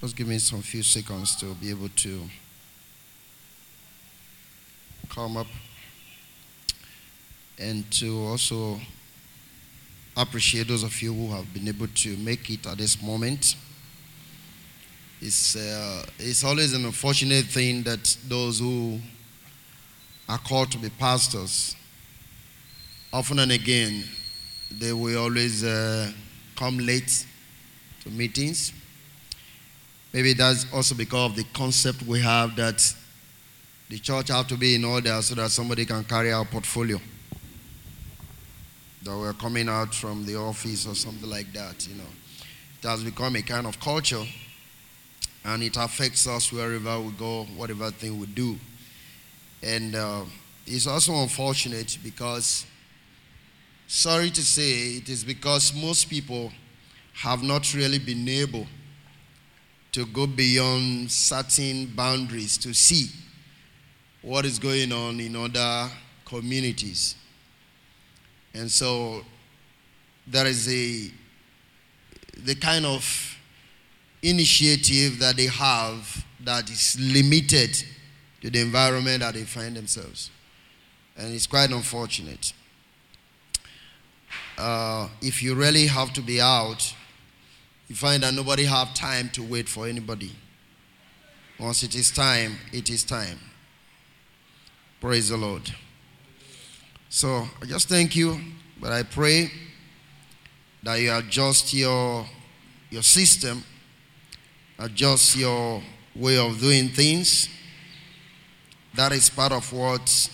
[0.00, 2.20] Just give me some few seconds to be able to
[5.08, 5.46] come up
[7.58, 8.78] and to also
[10.14, 13.56] appreciate those of you who have been able to make it at this moment.
[15.22, 19.00] It's, uh, it's always an unfortunate thing that those who
[20.28, 21.74] are called to be pastors,
[23.14, 24.04] often and again,
[24.70, 26.12] they will always uh,
[26.54, 27.24] come late
[28.02, 28.74] to meetings.
[30.16, 32.82] Maybe that's also because of the concept we have that
[33.90, 36.98] the church have to be in order so that somebody can carry our portfolio.
[39.02, 42.08] That we're coming out from the office or something like that, you know.
[42.80, 44.24] It has become a kind of culture
[45.44, 48.56] and it affects us wherever we go, whatever thing we do.
[49.62, 50.24] And uh,
[50.66, 52.64] it's also unfortunate because,
[53.86, 56.52] sorry to say, it is because most people
[57.12, 58.66] have not really been able
[59.96, 63.08] to go beyond certain boundaries to see
[64.20, 65.90] what is going on in other
[66.26, 67.14] communities.
[68.52, 69.22] And so
[70.26, 71.10] there is a
[72.44, 73.38] the kind of
[74.22, 77.82] initiative that they have that is limited
[78.42, 80.30] to the environment that they find themselves.
[81.16, 82.52] And it's quite unfortunate.
[84.58, 86.94] Uh, if you really have to be out,
[87.88, 90.32] you find that nobody have time to wait for anybody.
[91.58, 93.38] Once it is time, it is time.
[95.00, 95.72] Praise the Lord.
[97.08, 98.38] So I just thank you,
[98.80, 99.50] but I pray
[100.82, 102.26] that you adjust your
[102.90, 103.64] your system
[104.78, 105.82] adjust your
[106.14, 107.48] way of doing things.
[108.94, 110.30] That is part of what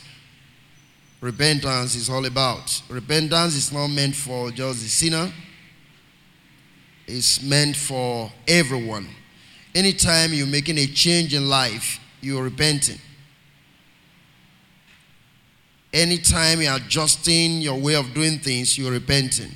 [1.21, 2.83] repentance is all about.
[2.89, 5.33] Repentance is not meant for just the sinner,
[7.13, 9.07] it's meant for everyone.
[9.75, 12.99] Anytime you're making a change in life, you're repenting.
[15.93, 19.51] Anytime you're adjusting your way of doing things, you're repenting.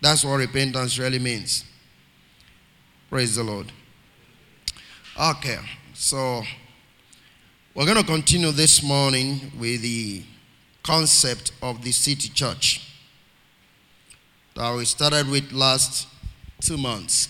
[0.00, 1.64] That's what repentance really means.
[3.10, 3.70] Praise the Lord.
[5.20, 5.58] Okay,
[5.92, 6.42] so
[7.74, 10.22] we're going to continue this morning with the
[10.82, 12.80] concept of the city church
[14.54, 16.08] that we started with last
[16.60, 17.28] two months.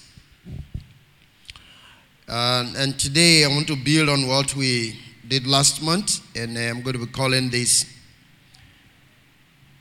[2.26, 6.82] And, and today I want to build on what we did last month, and I'm
[6.82, 7.86] going to be calling this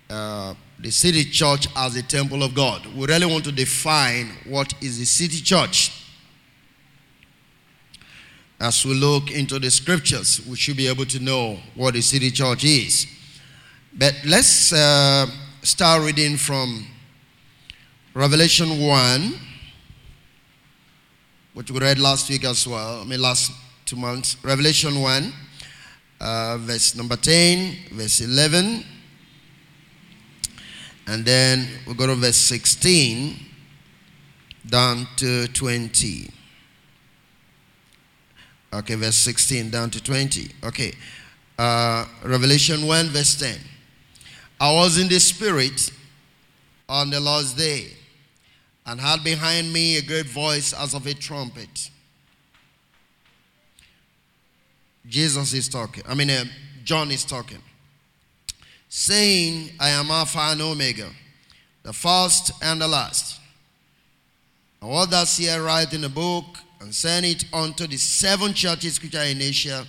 [0.09, 2.85] uh, the city church as a temple of God.
[2.95, 5.91] We really want to define what is the city church
[8.59, 12.31] as we look into the scriptures, we should be able to know what the city
[12.31, 13.05] church is.
[13.93, 15.27] But let's uh,
[15.61, 16.87] start reading from
[18.17, 19.33] Revelation 1,
[21.53, 23.51] which we read last week as well, I mean, last
[23.85, 24.37] two months.
[24.43, 25.33] Revelation 1,
[26.19, 28.83] uh, verse number 10, verse 11,
[31.05, 33.35] and then we go to verse 16
[34.65, 36.31] down to 20.
[38.73, 40.49] Okay, verse 16 down to 20.
[40.63, 40.91] Okay.
[41.59, 43.59] Uh, Revelation 1, verse 10.
[44.59, 45.91] I was in the Spirit
[46.89, 47.96] on the Lord's day
[48.87, 51.91] and had behind me a great voice as of a trumpet.
[55.05, 56.03] Jesus is talking.
[56.07, 56.45] I mean, uh,
[56.85, 57.61] John is talking.
[58.87, 61.09] Saying, I am Alpha and Omega,
[61.83, 63.39] the first and the last.
[64.81, 66.45] And what does here write in the book
[66.79, 69.85] and send it unto the seven churches which are in Asia,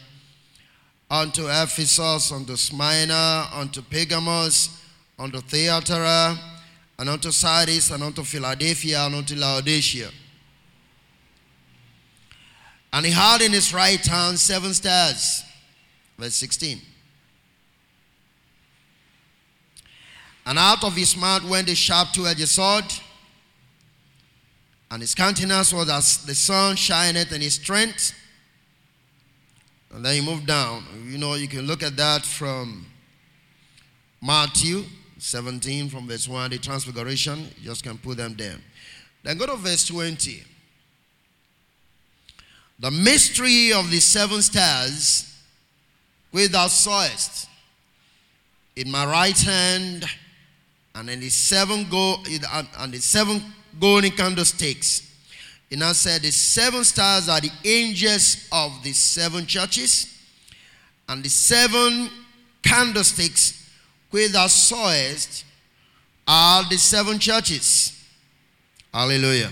[1.09, 4.83] unto Ephesus, unto Smyrna, unto Pergamos,
[5.19, 6.58] unto Thyatira,
[6.99, 10.11] and unto Sardis, and unto Philadelphia, and unto Laodicea.
[12.93, 15.45] And he had in his right hand seven stars.
[16.19, 16.81] Verse 16.
[20.47, 22.87] And out of his mouth went a sharp two-edged sword,
[24.91, 28.15] and his countenance was as the sun shineth in his strength.
[29.93, 30.85] And then he moved down.
[31.07, 32.87] You know, you can look at that from
[34.23, 34.85] Matthew
[35.19, 37.49] 17, from verse 1, the transfiguration.
[37.59, 38.57] You just can put them there.
[39.23, 40.45] Then go to verse 20.
[42.79, 45.25] The mystery of the seven stars
[46.31, 47.49] which thou sawest
[48.77, 50.05] in my right hand,
[50.95, 52.17] and in the seven go
[52.79, 53.43] and the seven
[53.81, 55.03] golden candlesticks.
[55.69, 60.15] He now said the seven stars are the angels of the seven churches,
[61.09, 62.09] and the seven
[62.63, 63.58] candlesticks
[64.11, 65.45] which thou sawest
[66.27, 68.05] are the seven churches.
[68.93, 69.51] Hallelujah.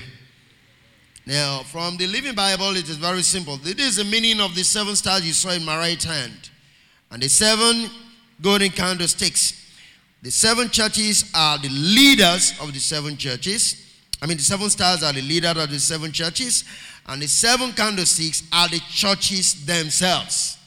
[1.27, 3.57] Now, from the Living Bible, it is very simple.
[3.57, 6.51] This is the meaning of the seven stars you saw in my right hand,
[7.11, 7.91] and the seven
[8.41, 9.65] golden candlesticks.
[10.23, 13.83] The seven churches are the leaders of the seven churches.
[14.23, 16.65] I mean, the seven stars are the leaders of the seven churches,
[17.07, 20.59] and the seven candlesticks are the churches themselves.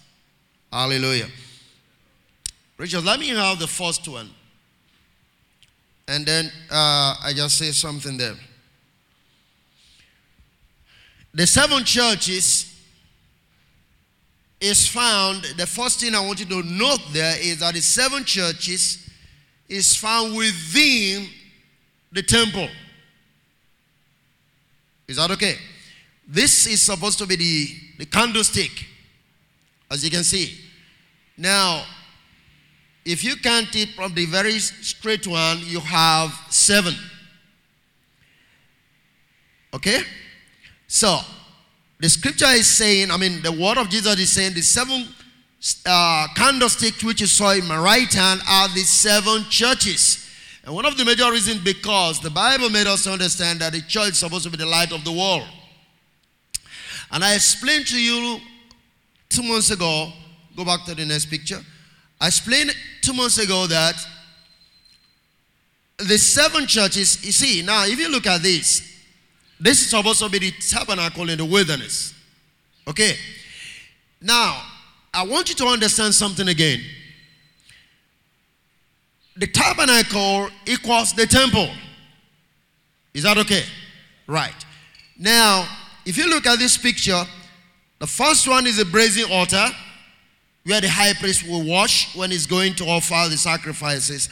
[0.71, 1.27] Hallelujah.
[2.79, 4.29] Richard, let me have the first one.
[6.07, 8.35] And then uh, I just say something there.
[11.33, 12.73] The seven churches
[14.61, 18.23] is found, the first thing I want you to note there is that the seven
[18.23, 19.09] churches
[19.67, 21.27] is found within
[22.13, 22.69] the temple.
[25.05, 25.55] Is that okay?
[26.25, 27.67] This is supposed to be the,
[27.99, 28.71] the candlestick,
[29.91, 30.57] as you can see.
[31.37, 31.83] Now,
[33.09, 36.93] if you count it from the very straight one, you have seven.
[39.73, 40.01] Okay?
[40.87, 41.19] So,
[41.99, 45.07] the scripture is saying, I mean, the word of Jesus is saying, the seven
[45.87, 50.29] uh, candlesticks which you saw in my right hand are the seven churches.
[50.63, 54.09] And one of the major reasons because the Bible made us understand that the church
[54.09, 55.47] is supposed to be the light of the world.
[57.11, 58.39] And I explained to you
[59.29, 60.11] two months ago,
[60.55, 61.61] go back to the next picture.
[62.19, 63.95] I explained two months ago that
[65.97, 68.89] the seven churches, you see, now if you look at this,
[69.59, 72.13] this is supposed to be the tabernacle in the wilderness.
[72.87, 73.15] Okay.
[74.21, 74.61] Now,
[75.13, 76.81] I want you to understand something again.
[79.35, 81.69] The tabernacle equals the temple.
[83.13, 83.63] Is that okay?
[84.27, 84.53] Right.
[85.17, 85.67] Now,
[86.05, 87.23] if you look at this picture,
[87.99, 89.67] the first one is a brazen altar
[90.69, 94.29] where the high priest will wash when he's going to offer the sacrifices.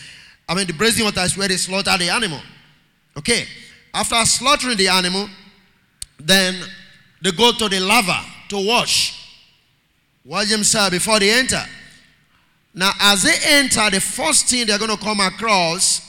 [0.47, 2.39] I mean, the brazen altar is where they slaughter the animal.
[3.17, 3.45] Okay.
[3.91, 5.27] After slaughtering the animal,
[6.19, 6.55] then
[7.23, 8.19] they go to the laver
[8.49, 9.35] to wash.
[10.23, 11.63] Wash themselves before they enter.
[12.71, 16.01] Now, as they enter, the first thing they're going to come across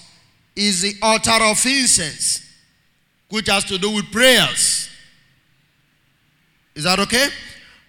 [0.54, 2.46] is the altar of incense,
[3.30, 4.90] which has to do with prayers.
[6.74, 7.28] Is that okay?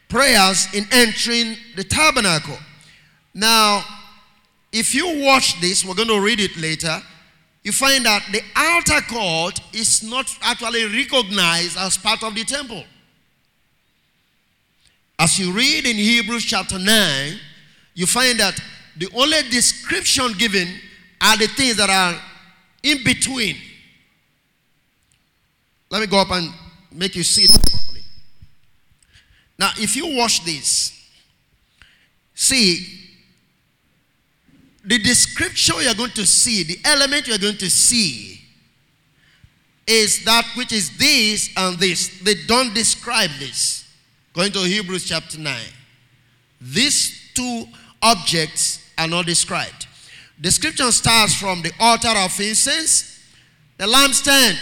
[0.09, 2.57] Prayers in entering the tabernacle.
[3.33, 3.83] Now,
[4.73, 7.01] if you watch this, we're going to read it later
[7.63, 12.83] you find that the outer court is not actually recognized as part of the temple.
[15.17, 17.39] As you read in Hebrews chapter 9,
[17.93, 18.59] you find that
[18.95, 20.67] the only description given
[21.21, 22.19] are the things that are
[22.81, 23.57] in between.
[25.89, 26.53] Let me go up and
[26.91, 27.78] make you see it.
[29.59, 30.97] Now, if you watch this,
[32.33, 32.87] see,
[34.85, 38.39] the description you're going to see, the element you're going to see,
[39.85, 42.21] is that which is this and this.
[42.21, 43.85] They don't describe this.
[44.33, 45.59] Going to Hebrews chapter 9.
[46.61, 47.65] These two
[48.01, 49.87] objects are not described.
[50.39, 53.19] Description starts from the altar of incense,
[53.77, 54.57] the lampstand.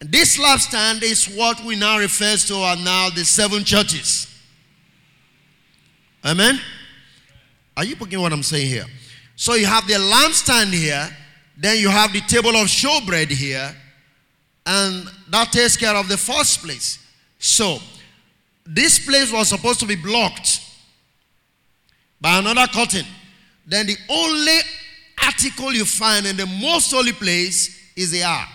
[0.00, 4.26] This lampstand is what we now refer to as now the seven churches.
[6.24, 6.58] Amen.
[7.76, 8.86] Are you picking what I'm saying here?
[9.36, 11.08] So you have the lampstand here,
[11.56, 13.74] then you have the table of showbread here,
[14.66, 16.98] and that takes care of the first place.
[17.38, 17.78] So
[18.64, 20.60] this place was supposed to be blocked
[22.20, 23.06] by another curtain.
[23.66, 24.58] Then the only
[25.24, 28.48] article you find in the most holy place is the ark.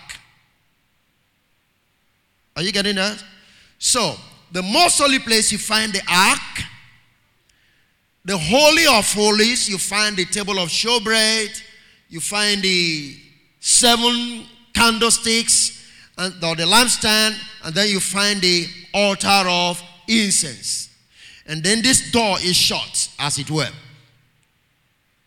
[2.56, 3.22] Are you getting that?
[3.78, 4.16] So,
[4.50, 6.64] the most holy place you find the ark,
[8.24, 11.62] the Holy of Holies, you find the table of showbread,
[12.08, 13.16] you find the
[13.60, 14.44] seven
[14.74, 15.84] candlesticks,
[16.16, 20.88] and the lampstand, and then you find the altar of incense.
[21.46, 23.68] And then this door is shut, as it were.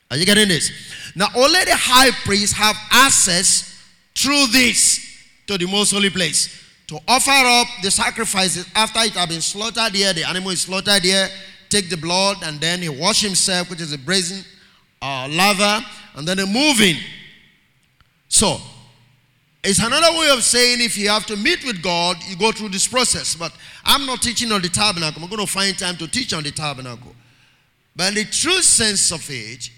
[0.09, 0.71] Are you getting this?
[1.15, 3.79] Now, only the high priest have access
[4.17, 5.05] through this
[5.45, 9.93] to the most holy place to offer up the sacrifices after it has been slaughtered
[9.93, 11.29] here, the animal is slaughtered here,
[11.69, 14.43] take the blood, and then he wash himself, which is a brazen
[14.99, 16.95] uh, laver, and then he a moving.
[18.27, 18.57] So,
[19.63, 22.69] it's another way of saying if you have to meet with God, you go through
[22.69, 23.35] this process.
[23.35, 23.53] But
[23.85, 25.21] I'm not teaching on the tabernacle.
[25.21, 27.13] I'm going to find time to teach on the tabernacle.
[27.95, 29.69] But in the true sense of it,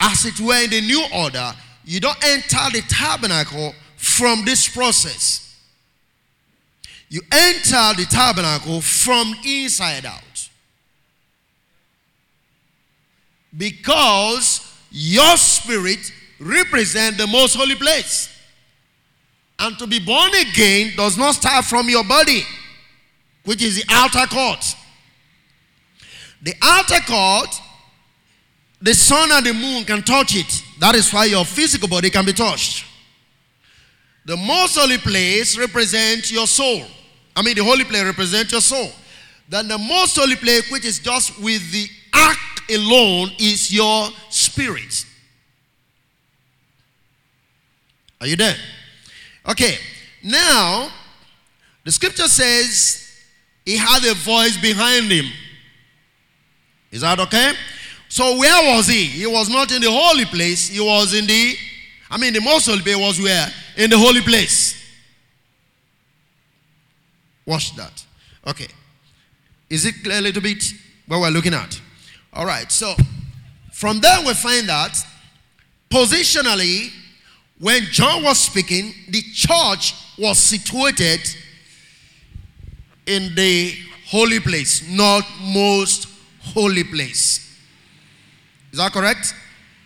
[0.00, 1.52] as it were in the new order,
[1.84, 5.43] you don't enter the tabernacle from this process.
[7.14, 10.34] You enter the tabernacle from inside out.
[13.56, 18.28] because your spirit represents the most holy place.
[19.58, 22.42] And to be born again does not start from your body,
[23.44, 24.76] which is the outer court.
[26.42, 27.60] The outer court,
[28.82, 30.62] the sun and the moon can touch it.
[30.80, 32.84] That is why your physical body can be touched.
[34.26, 36.82] The most holy place represents your soul.
[37.36, 38.90] I mean, the holy place represents your soul.
[39.48, 42.38] Then the most holy place, which is just with the ark
[42.70, 45.04] alone, is your spirit.
[48.20, 48.56] Are you there?
[49.48, 49.76] Okay.
[50.22, 50.90] Now,
[51.84, 53.06] the scripture says
[53.66, 55.26] he had a voice behind him.
[56.90, 57.52] Is that okay?
[58.08, 59.04] So where was he?
[59.06, 60.68] He was not in the holy place.
[60.68, 61.56] He was in the,
[62.08, 63.48] I mean, the most holy place was where?
[63.76, 64.83] In the holy place.
[67.46, 68.04] Watch that.
[68.46, 68.68] Okay.
[69.70, 70.64] Is it a little bit
[71.06, 71.80] what we're looking at?
[72.32, 72.70] All right.
[72.70, 72.94] So
[73.72, 74.96] from there we find that
[75.90, 76.90] positionally,
[77.58, 81.20] when John was speaking, the church was situated
[83.06, 83.74] in the
[84.06, 86.08] holy place, not most
[86.40, 87.40] holy place.
[88.72, 89.34] Is that correct?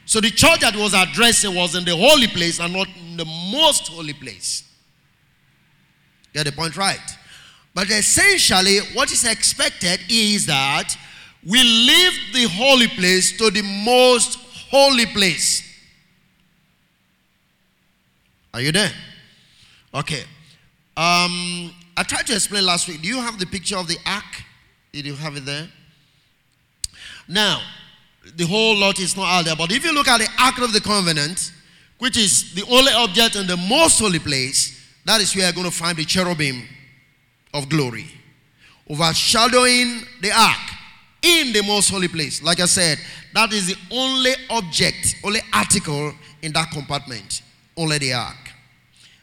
[0.06, 3.26] So the church that was addressing was in the holy place and not in the
[3.26, 4.64] most holy place.
[6.32, 7.17] Get the point right.
[7.78, 10.96] But essentially, what is expected is that
[11.46, 14.34] we leave the holy place to the most
[14.68, 15.62] holy place.
[18.52, 18.90] Are you there?
[19.94, 20.22] Okay.
[20.96, 23.00] Um, I tried to explain last week.
[23.00, 24.42] Do you have the picture of the ark?
[24.92, 25.68] Did you have it there?
[27.28, 27.60] Now,
[28.34, 29.54] the whole lot is not out there.
[29.54, 31.52] But if you look at the Ark of the Covenant,
[32.00, 35.70] which is the only object in the most holy place, that is where you're going
[35.70, 36.66] to find the cherubim
[37.54, 38.06] of glory,
[38.90, 40.56] overshadowing the ark
[41.22, 42.42] in the most holy place.
[42.42, 42.98] Like I said,
[43.34, 46.12] that is the only object, only article
[46.42, 47.42] in that compartment,
[47.76, 48.36] only the ark.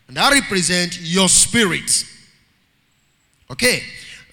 [0.07, 2.05] And that represents your spirit.
[3.49, 3.81] Okay.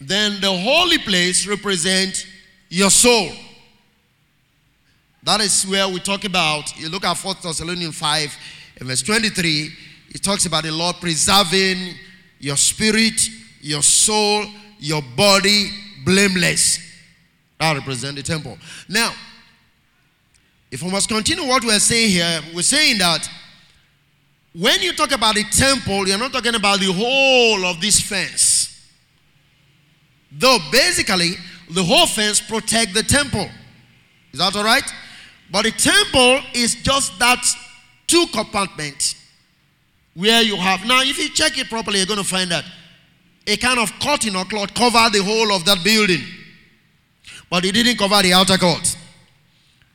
[0.00, 2.26] Then the holy place represents
[2.68, 3.30] your soul.
[5.22, 8.37] That is where we talk about, you look at 4 Thessalonians 5
[8.78, 9.70] and verse 23,
[10.08, 11.94] it talks about the Lord preserving
[12.40, 13.20] your spirit,
[13.62, 14.45] your soul,
[14.78, 15.71] your body
[16.04, 16.78] blameless.
[17.59, 18.59] That represents the temple.
[18.88, 19.12] Now,
[20.71, 23.28] if we must continue what we're saying here, we're saying that
[24.54, 28.69] when you talk about the temple, you're not talking about the whole of this fence.
[30.31, 31.33] Though basically,
[31.71, 33.49] the whole fence protect the temple.
[34.33, 34.85] Is that all right?
[35.50, 37.42] But the temple is just that
[38.07, 39.14] two compartment
[40.14, 42.64] where you have now if you check it properly you're going to find that
[43.46, 46.22] a kind of curtain or cloth covered the whole of that building.
[47.50, 48.96] But it didn't cover the outer court.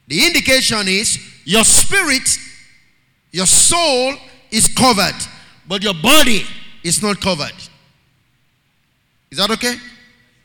[0.07, 2.27] The indication is your spirit
[3.31, 4.15] your soul
[4.51, 5.15] is covered
[5.67, 6.43] but your body
[6.83, 7.53] is not covered.
[9.29, 9.75] Is that okay?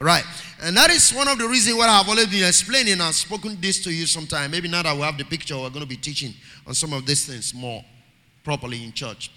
[0.00, 0.25] Right.
[0.61, 3.82] And that is one of the reasons why I've always been explaining and spoken this
[3.85, 4.50] to you sometime.
[4.50, 6.35] Maybe now that we have the picture, we're going to be teaching
[6.66, 7.85] on some of these things more
[8.42, 9.30] properly in church.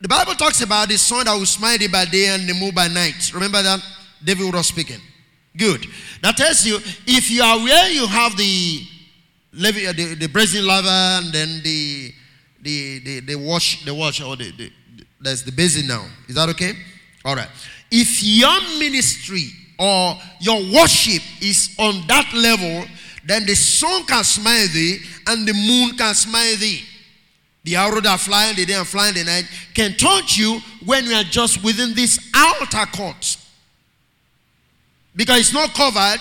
[0.00, 2.72] The Bible talks about the sun that will smite day by day and the moon
[2.74, 3.32] by night.
[3.32, 3.80] Remember that?
[4.22, 5.00] David was speaking.
[5.56, 5.86] Good.
[6.22, 6.76] That tells you
[7.06, 8.82] if you are where you have the
[9.54, 12.12] uh, the, the brazen laver and then the
[12.60, 14.70] the the, the wash the wash or the, the
[15.20, 16.04] there's the basin now.
[16.28, 16.72] Is that okay?
[17.24, 17.48] All right.
[17.90, 19.48] If your ministry
[19.78, 22.84] or your worship is on that level,
[23.24, 26.82] then the sun can smile thee and the moon can smile thee.
[27.66, 29.44] The arrow that fly in the day and fly in the night
[29.74, 33.36] can touch you when you are just within this outer court.
[35.16, 36.20] Because it's not covered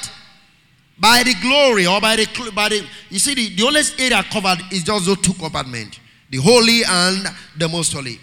[0.97, 4.57] by the glory or by the, by the you see, the, the only area covered
[4.71, 5.99] is just those two compartments
[6.31, 8.19] the holy and the most holy.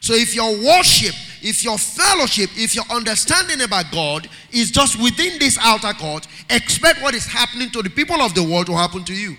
[0.00, 5.38] So if your worship if your fellowship, if your understanding about God is just within
[5.38, 9.04] this outer court, expect what is happening to the people of the world to happen
[9.04, 9.36] to you.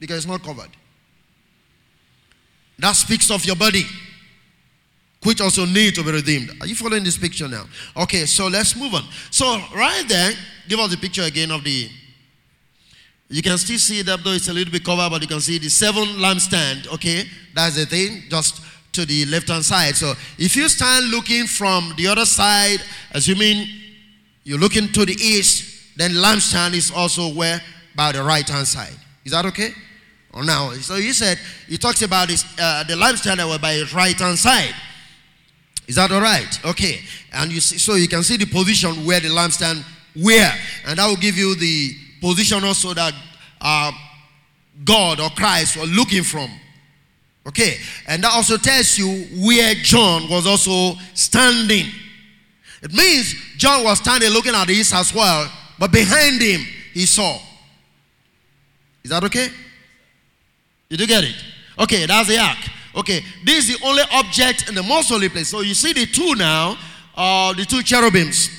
[0.00, 0.70] Because it's not covered.
[2.80, 3.84] That speaks of your body,
[5.22, 6.50] which also need to be redeemed.
[6.60, 7.64] Are you following this picture now?
[7.96, 9.04] Okay, so let's move on.
[9.30, 9.44] So
[9.74, 10.32] right there,
[10.68, 11.88] give us the picture again of the.
[13.28, 15.58] You can still see up though it's a little bit covered, but you can see
[15.58, 16.92] the seven lampstand.
[16.94, 18.24] Okay, that's the thing.
[18.28, 19.94] Just to the left hand side.
[19.94, 22.80] So if you stand looking from the other side,
[23.12, 23.66] assuming
[24.42, 27.60] you're looking to the east, then lampstand is also where
[27.94, 28.96] by the right hand side.
[29.24, 29.72] Is that okay?
[30.32, 33.74] Or now, so he said he talks about this, uh, the lampstand that were by
[33.74, 34.74] his right hand side.
[35.88, 36.64] Is that all right?
[36.64, 37.00] Okay.
[37.32, 39.84] And you see, so you can see the position where the lampstand
[40.14, 40.52] where,
[40.86, 43.14] and that will give you the position also that
[43.60, 43.92] uh,
[44.84, 46.50] God or Christ were looking from.
[47.46, 49.08] Okay, and that also tells you
[49.44, 51.86] where John was also standing.
[52.82, 56.60] It means John was standing looking at the east as well, but behind him
[56.92, 57.38] he saw.
[59.02, 59.48] Is that okay?
[60.90, 61.36] Did do get it?
[61.78, 62.58] Okay, that's the ark.
[62.96, 65.48] Okay, this is the only object in the most holy place.
[65.48, 66.76] So you see the two now,
[67.16, 68.50] uh, the two cherubims.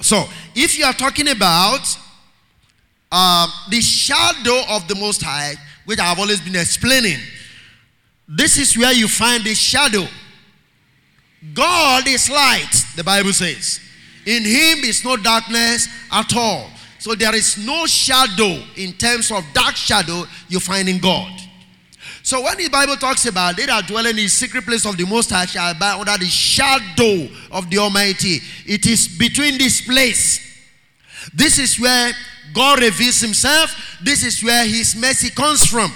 [0.00, 0.24] So
[0.54, 1.98] if you are talking about
[3.12, 7.18] uh, the shadow of the Most High, which I have always been explaining,
[8.26, 10.06] this is where you find the shadow.
[11.52, 13.80] God is light, the Bible says.
[14.24, 16.70] In him is no darkness at all.
[17.06, 21.30] So there is no shadow in terms of dark shadow you find in God.
[22.24, 25.06] So when the Bible talks about they that dwell in the secret place of the
[25.06, 30.40] Most High shall abide under the shadow of the Almighty, it is between this place.
[31.32, 32.10] This is where
[32.52, 33.98] God reveals Himself.
[34.02, 35.92] This is where His mercy comes from.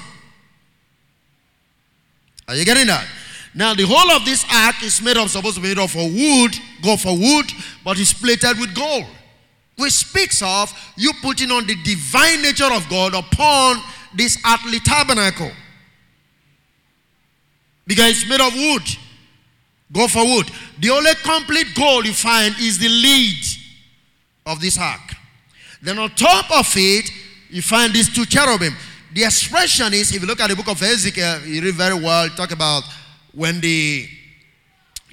[2.47, 3.05] Are you getting that?
[3.53, 6.55] Now the whole of this ark is made of supposed to be made of wood,
[6.85, 7.51] gopher wood,
[7.85, 9.07] but it's plated with gold.
[9.81, 13.83] Which speaks of you putting on the divine nature of God upon
[14.15, 15.51] this earthly tabernacle.
[17.87, 18.83] Because it's made of wood.
[19.91, 20.51] Gopher wood.
[20.79, 23.43] The only complete gold you find is the lead
[24.45, 25.01] of this ark.
[25.81, 27.11] Then on top of it,
[27.49, 28.77] you find these two cherubim.
[29.15, 32.29] The expression is, if you look at the book of Ezekiel, you read very well,
[32.29, 32.83] talk about
[33.33, 34.07] when the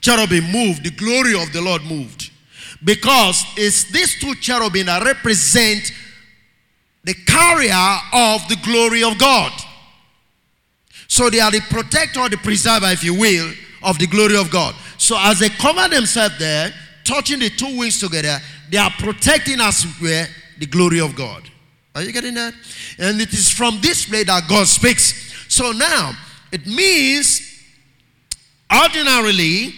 [0.02, 2.32] cherubim moved, the glory of the Lord moved.
[2.88, 5.92] Because it's these two cherubim that represent
[7.04, 9.52] the carrier of the glory of God.
[11.10, 13.52] So they are the protector, the preserver, if you will,
[13.84, 14.74] of the glory of God.
[14.98, 18.40] So as they cover themselves there, touching the two wings together,
[18.72, 20.26] they are protecting us where
[20.58, 21.44] the glory of God.
[21.94, 22.54] Are you getting that?
[23.00, 25.34] And it is from this place that God speaks.
[25.50, 26.14] So now,
[26.54, 27.42] it means
[28.72, 29.74] ordinarily,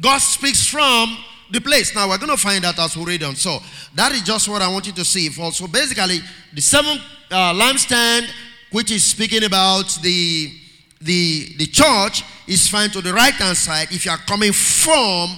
[0.00, 1.16] God speaks from
[1.50, 1.94] the place.
[1.94, 3.36] Now, we're going to find out as we read on.
[3.36, 3.60] So,
[3.94, 5.28] that is just what I want you to see.
[5.30, 6.20] So, basically,
[6.52, 8.28] the seventh uh, lampstand,
[8.70, 10.52] which is speaking about the,
[11.00, 15.36] the, the church, is found to the right hand side if you are coming from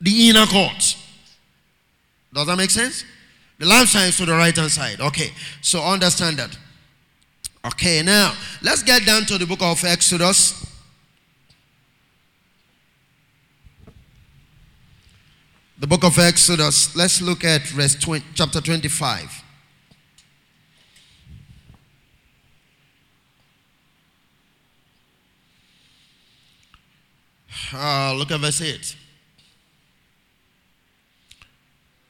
[0.00, 0.96] the inner court.
[2.32, 3.04] Does that make sense?
[3.58, 5.00] The lampstand is to the right hand side.
[5.00, 6.56] Okay, so understand that.
[7.64, 10.69] Okay, now let's get down to the book of Exodus.
[15.80, 16.94] The book of Exodus.
[16.94, 19.44] Let's look at verse 20, chapter 25.
[27.72, 28.96] Uh, look at verse 8.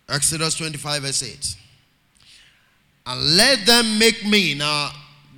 [0.09, 1.57] Exodus 25, verse 8.
[3.07, 4.91] And let them make me, now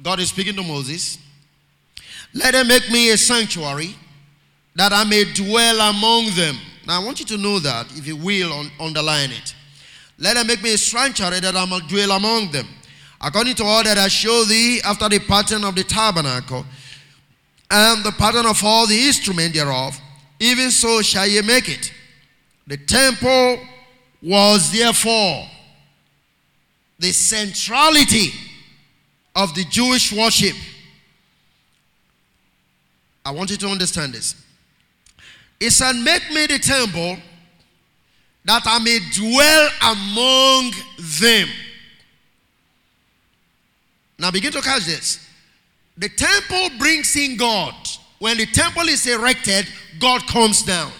[0.02, 1.18] God is speaking to Moses,
[2.32, 3.94] let them make me a sanctuary
[4.74, 6.56] that I may dwell among them.
[6.86, 9.54] Now I want you to know that, if you will, on, underline it.
[10.18, 12.66] Let them make me a sanctuary that I may dwell among them.
[13.20, 16.66] According to all that I show thee after the pattern of the tabernacle,
[17.70, 19.98] and the pattern of all the instrument thereof,
[20.38, 21.92] even so shall ye make it.
[22.66, 23.58] The temple
[24.20, 25.46] was therefore
[26.98, 28.30] the centrality
[29.34, 30.54] of the Jewish worship.
[33.24, 34.41] I want you to understand this.
[35.62, 37.18] It said, Make me the temple
[38.44, 41.48] that I may dwell among them.
[44.18, 45.24] Now begin to catch this.
[45.96, 47.74] The temple brings in God.
[48.18, 49.68] When the temple is erected,
[50.00, 50.90] God comes down.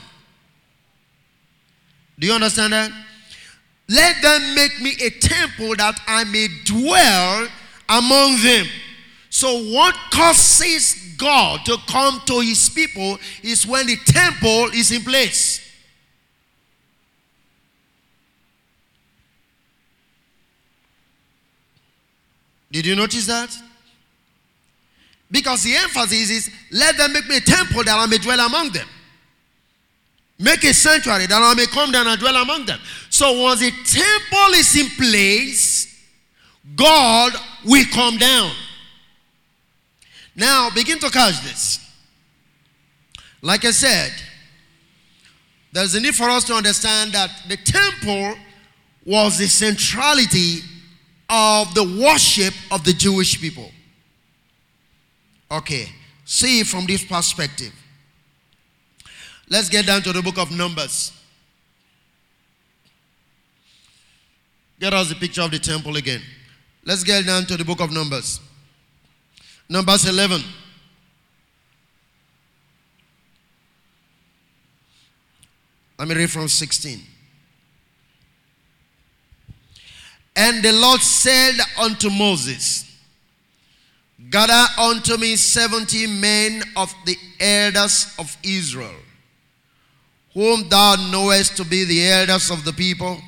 [2.16, 2.92] Do you understand that?
[3.88, 7.48] Let them make me a temple that I may dwell
[7.88, 8.66] among them.
[9.28, 15.02] So, what causes God to come to his people is when the temple is in
[15.02, 15.60] place.
[22.72, 23.56] Did you notice that?
[25.30, 28.70] Because the emphasis is let them make me a temple that I may dwell among
[28.70, 28.88] them.
[30.40, 32.80] Make a sanctuary that I may come down and dwell among them.
[33.10, 35.86] So once the temple is in place,
[36.74, 37.32] God
[37.64, 38.50] will come down.
[40.34, 41.78] Now begin to catch this.
[43.42, 44.12] Like I said,
[45.72, 48.38] there's a need for us to understand that the temple
[49.04, 50.60] was the centrality
[51.28, 53.70] of the worship of the Jewish people.
[55.50, 55.86] Okay,
[56.24, 57.72] see from this perspective.
[59.48, 61.12] Let's get down to the book of Numbers.
[64.78, 66.20] Get us the picture of the temple again.
[66.84, 68.40] Let's get down to the book of Numbers.
[69.68, 70.42] Numbers 11.
[75.98, 77.00] Let me read from 16.
[80.34, 82.88] And the Lord said unto Moses,
[84.30, 88.94] Gather unto me seventy men of the elders of Israel,
[90.32, 93.20] whom thou knowest to be the elders of the people,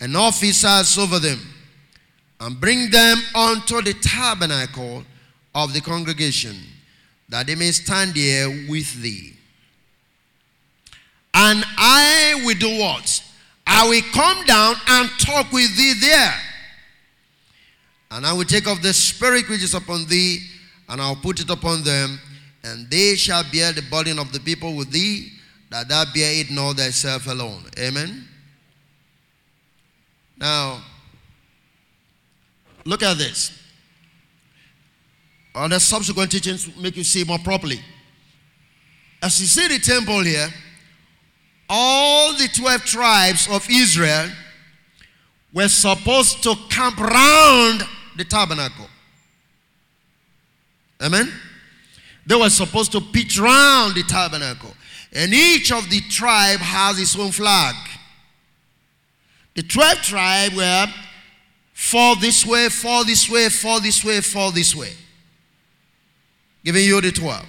[0.00, 1.40] and officers over them
[2.40, 5.04] and bring them unto the tabernacle
[5.54, 6.56] of the congregation,
[7.28, 9.34] that they may stand there with thee.
[11.34, 13.22] And I will do what?
[13.66, 16.34] I will come down and talk with thee there.
[18.10, 20.40] And I will take of the spirit which is upon thee,
[20.88, 22.18] and I'll put it upon them,
[22.64, 25.32] and they shall bear the burden of the people with thee,
[25.70, 27.64] that thou bear it not thyself alone.
[27.78, 28.26] Amen.
[30.38, 30.82] Now,
[32.84, 33.52] look at this.
[35.54, 37.80] Other subsequent teachings make you see more properly.
[39.22, 40.48] As you see the temple here,
[41.68, 44.30] all the 12 tribes of Israel
[45.52, 47.82] were supposed to camp around
[48.16, 48.86] the tabernacle.
[51.02, 51.32] Amen?
[52.26, 54.74] They were supposed to pitch around the tabernacle.
[55.12, 57.74] And each of the tribe has its own flag.
[59.54, 60.86] The 12 tribe were
[61.78, 64.92] fall this way, fall this way, fall this way, fall this way.
[66.64, 67.46] Giving you the 12.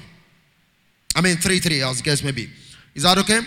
[1.16, 2.48] I mean, 3 3, as the case may be.
[2.94, 3.40] Is that okay?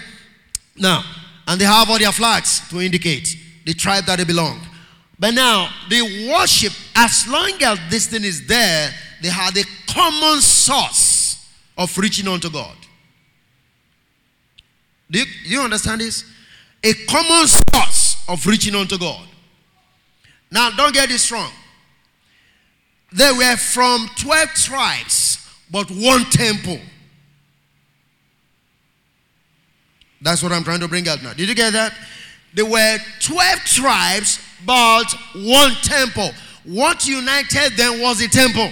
[0.77, 1.05] Now,
[1.47, 4.61] and they have all their flags to indicate the tribe that they belong.
[5.19, 8.91] But now, they worship, as long as this thing is there,
[9.23, 12.77] they have a common source of reaching unto God.
[15.09, 16.25] Do you, do you understand this?
[16.83, 19.29] A common source of reaching unto God.
[20.53, 21.51] Now, don't get this wrong.
[23.11, 26.79] They were from 12 tribes, but one temple.
[30.21, 31.33] That's what I'm trying to bring out now.
[31.33, 31.95] Did you get that?
[32.55, 36.31] There were 12 tribes, but one temple.
[36.65, 38.71] What united them was a temple.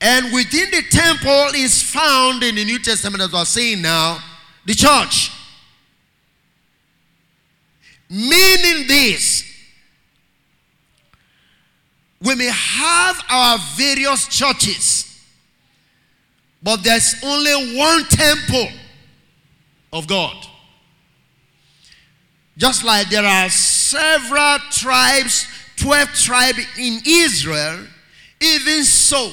[0.00, 4.22] And within the temple is found in the New Testament, as was saying now,
[4.64, 5.32] the church.
[8.10, 9.44] Meaning this,
[12.20, 15.08] we may have our various churches
[16.62, 18.68] but there's only one temple
[19.92, 20.36] of God.
[22.56, 27.86] Just like there are several tribes, 12 tribes in Israel,
[28.40, 29.32] even so,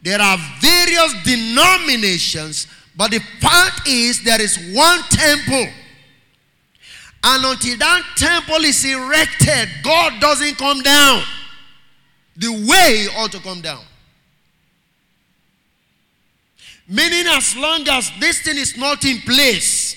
[0.00, 5.66] there are various denominations, but the fact is there is one temple.
[7.24, 11.22] And until that temple is erected, God doesn't come down
[12.36, 13.82] the way He ought to come down.
[16.88, 19.96] Meaning, as long as this thing is not in place,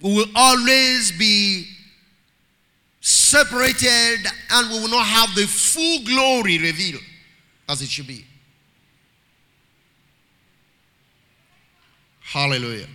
[0.00, 1.64] we will always be
[3.00, 7.00] separated and we will not have the full glory revealed
[7.68, 8.24] as it should be.
[12.20, 12.88] Hallelujah.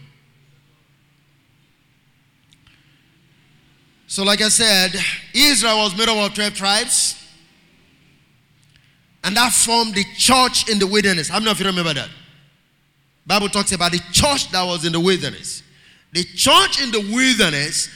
[4.12, 4.94] So, like I said,
[5.34, 7.16] Israel was made up of 12 tribes.
[9.24, 11.30] And that formed the church in the wilderness.
[11.30, 12.10] How many of you remember that?
[13.26, 15.64] Bible talks about the church that was in the wilderness.
[16.12, 17.88] The church in the wilderness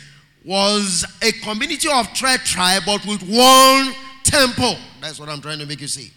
[0.46, 4.78] was a community of 12 tribes, but with one temple.
[5.02, 6.12] That's what I'm trying to make you see.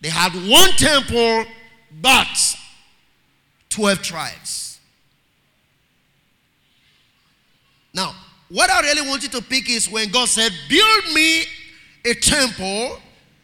[0.00, 1.44] They had one temple,
[2.00, 2.56] but
[3.68, 4.80] 12 tribes.
[7.92, 8.14] Now,
[8.48, 11.44] what I really want you to pick is when God said, Build me
[12.04, 12.98] a temple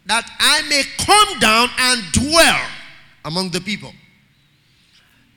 [0.06, 2.66] that I may come down and dwell
[3.24, 3.92] among the people.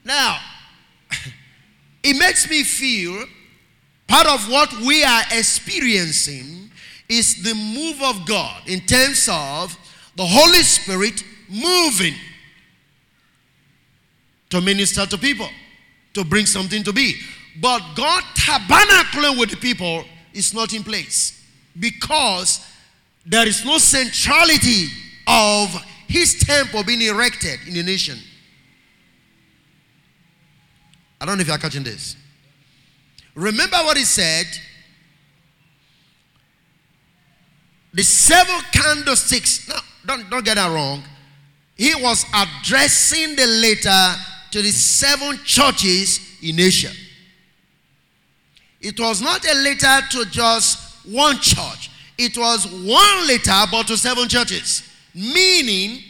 [0.03, 0.39] Now,
[2.03, 3.25] it makes me feel
[4.07, 6.69] part of what we are experiencing
[7.07, 9.77] is the move of God in terms of
[10.15, 12.13] the Holy Spirit moving
[14.49, 15.49] to minister to people,
[16.13, 17.15] to bring something to be.
[17.61, 21.43] But God tabernacling with the people is not in place
[21.79, 22.65] because
[23.25, 24.87] there is no centrality
[25.27, 25.69] of
[26.07, 28.17] his temple being erected in the nation.
[31.21, 32.17] I don't know if you are catching this.
[33.35, 34.45] Remember what he said.
[37.93, 39.69] The seven candlesticks.
[39.69, 41.03] Now, don't, don't get that wrong.
[41.75, 44.19] He was addressing the letter
[44.51, 46.91] to the seven churches in Asia.
[48.83, 51.89] It was not a letter to just one church.
[52.17, 54.83] It was one letter, but to seven churches.
[55.15, 56.03] Meaning,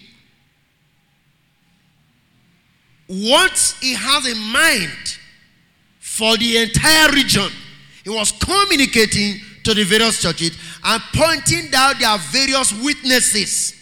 [3.08, 5.18] what he has in mind
[6.00, 7.50] for the entire region.
[8.04, 13.74] He was communicating to the various churches and pointing out their various witnesses.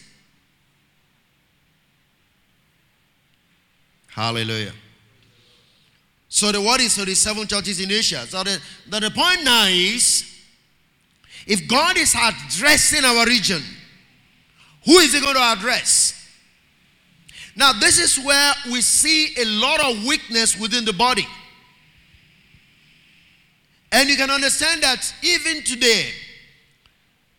[4.08, 4.74] Hallelujah.
[6.34, 8.26] So the word is to the seven churches in Asia.
[8.26, 10.24] So the, the, the point now is
[11.46, 13.62] if God is addressing our region,
[14.86, 16.26] who is he going to address?
[17.54, 21.28] Now, this is where we see a lot of weakness within the body.
[23.92, 26.12] And you can understand that even today,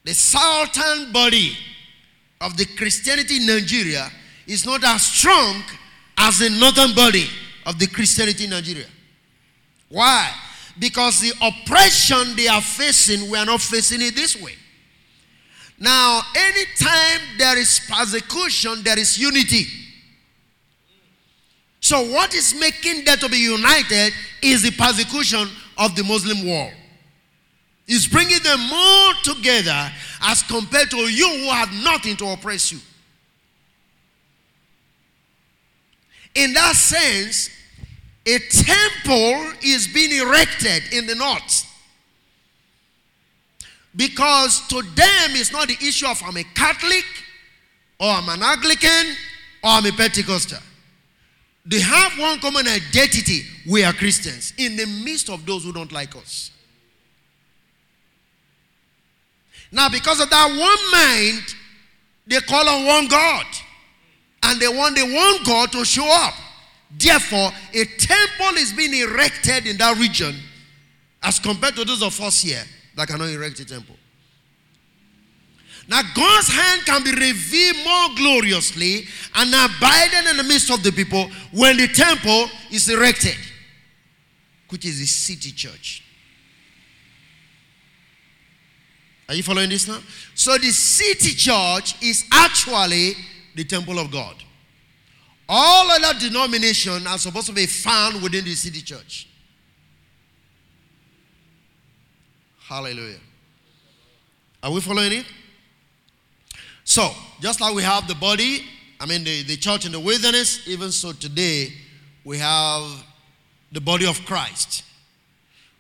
[0.05, 1.57] the southern body
[2.43, 4.11] of the Christianity in Nigeria
[4.47, 5.63] is not as strong
[6.19, 7.27] as the northern body
[7.67, 8.87] of the Christianity in Nigeria.
[9.89, 10.31] Why?
[10.79, 14.55] Because the oppression they are facing, we are not facing it this way.
[15.79, 19.67] Now, anytime there is persecution, there is unity.
[21.81, 26.73] So, what is making them to be united is the persecution of the Muslim world.
[27.89, 29.91] It's bringing them more together
[30.23, 32.79] as compared to you who have nothing to oppress you.
[36.35, 37.51] In that sense,
[38.27, 41.69] a temple is being erected in the north.
[43.95, 47.05] Because to them, it's not the issue of I'm a Catholic
[48.01, 49.17] or I'm an Anglican
[49.63, 50.59] or I'm a Pentecostal.
[51.67, 53.43] They have one common identity.
[53.69, 56.51] We are Christians in the midst of those who don't like us.
[59.71, 61.55] Now, because of that one mind,
[62.27, 63.47] they call on one God.
[64.43, 66.35] And they want the one God to show up.
[66.91, 70.35] Therefore, a temple is being erected in that region
[71.23, 72.63] as compared to those of us here
[72.97, 73.97] that cannot erect a temple.
[75.89, 80.93] Now, God's hand can be revealed more gloriously and abiding in the midst of the
[80.93, 83.37] people when the temple is erected,
[84.69, 86.05] which is the city church.
[89.29, 89.99] Are you following this now?
[90.35, 93.15] So, the city church is actually
[93.55, 94.37] the temple of God.
[95.49, 99.29] All other denominations are supposed to be found within the city church.
[102.61, 103.19] Hallelujah.
[104.63, 105.27] Are we following it?
[106.85, 107.11] So,
[107.41, 108.65] just like we have the body,
[109.01, 111.73] I mean, the, the church in the wilderness, even so today,
[112.25, 112.83] we have
[113.73, 114.85] the body of Christ.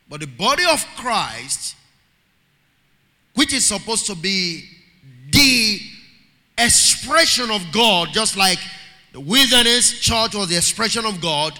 [0.08, 1.76] But the body of Christ,
[3.34, 4.68] which is supposed to be
[5.30, 5.80] the
[6.58, 8.58] expression of God, just like
[9.12, 11.58] the wilderness church was the expression of God,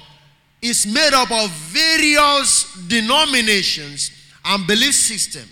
[0.61, 4.11] is made up of various denominations
[4.45, 5.49] and belief system,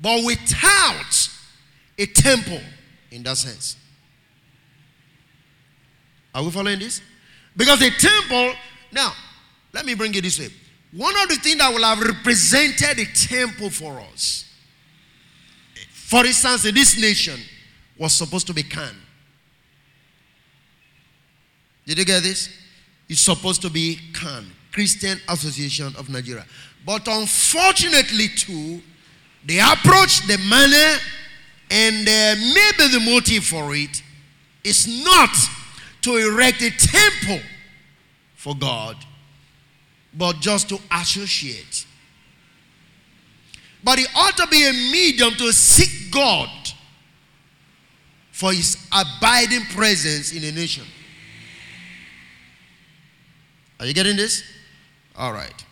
[0.00, 1.28] but without
[1.98, 2.60] a temple
[3.10, 3.76] in that sense.
[6.34, 7.00] Are we following this?
[7.56, 8.54] Because the temple,
[8.90, 9.12] now,
[9.72, 10.48] let me bring it this way.
[10.92, 14.44] One of the things that will have represented a temple for us,
[15.92, 17.40] for instance, in this nation,
[18.02, 18.96] was supposed to be CAN.
[21.86, 22.48] Did you get this?
[23.08, 26.44] It's supposed to be CAN, Christian Association of Nigeria.
[26.84, 28.82] But unfortunately, too,
[29.46, 30.98] the approach, the manner,
[31.70, 34.02] and uh, maybe the motive for it
[34.64, 35.30] is not
[36.02, 37.40] to erect a temple
[38.34, 38.96] for God,
[40.12, 41.86] but just to associate.
[43.84, 46.48] But it ought to be a medium to seek God
[48.42, 50.82] for his abiding presence in a nation.
[53.78, 54.42] Are you getting this?
[55.16, 55.64] All right.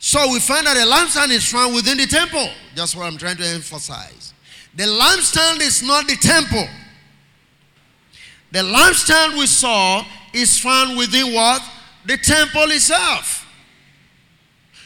[0.00, 2.48] So we find that the lampstand is found within the temple.
[2.74, 4.34] That's what I'm trying to emphasize.
[4.74, 6.66] The lampstand is not the temple.
[8.50, 11.62] The lampstand we saw is found within what?
[12.04, 13.46] The temple itself.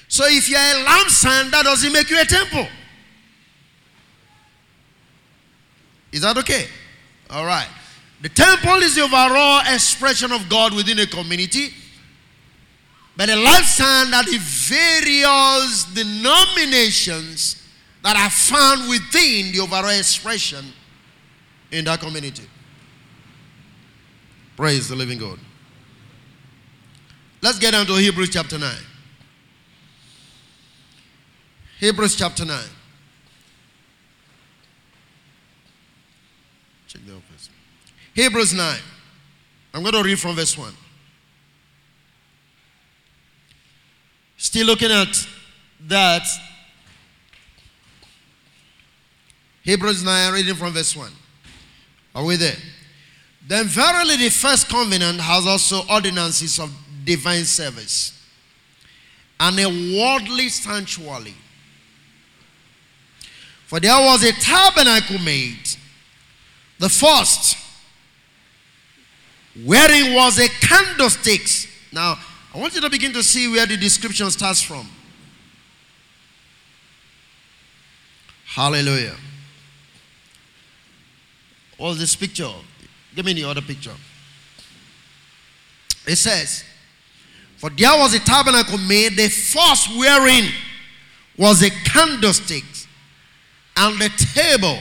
[0.07, 2.69] So if you're a lampstand, that doesn't make you a temple.
[6.13, 6.67] Is that okay?
[7.31, 7.69] All right.
[8.21, 11.71] The temple is the overall expression of God within a community.
[13.17, 17.63] But the lifestyle are the various denominations
[18.03, 20.65] that are found within the overall expression
[21.71, 22.45] in that community.
[24.57, 25.39] Praise the living God.
[27.41, 28.71] Let's get down to Hebrews chapter 9.
[31.81, 32.57] Hebrews chapter 9.
[36.93, 37.49] Check the office.
[38.13, 38.79] Hebrews 9.
[39.73, 40.71] I'm going to read from verse 1.
[44.37, 45.27] Still looking at
[45.87, 46.27] that.
[49.63, 51.11] Hebrews 9, reading from verse 1.
[52.15, 52.57] Are we there?
[53.49, 56.71] Then verily the first covenant has also ordinances of
[57.05, 58.23] divine service
[59.41, 61.35] and a worldly sanctuary.
[63.67, 65.79] For there was a tabernacle made,
[66.83, 67.57] the first,
[69.65, 71.43] wherein was a candlestick.
[71.93, 72.19] Now,
[72.53, 74.89] I want you to begin to see where the description starts from.
[78.47, 79.15] Hallelujah.
[81.77, 82.51] What's this picture?
[83.15, 83.95] Give me the other picture.
[86.05, 86.65] It says,
[87.59, 90.51] For there was a tabernacle made, the first wherein
[91.39, 92.65] was a candlestick,
[93.77, 94.81] and the table,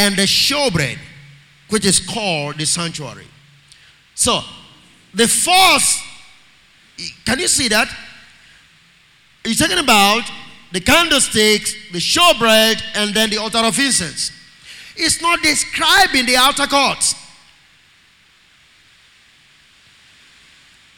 [0.00, 0.98] and the showbread,
[1.68, 3.26] which is called the sanctuary.
[4.14, 4.40] So,
[5.12, 6.02] the first,
[7.26, 7.94] can you see that?
[9.44, 10.22] He's talking about
[10.72, 14.32] the candlesticks, the showbread, and then the altar of incense.
[14.96, 17.14] It's not describing the outer court.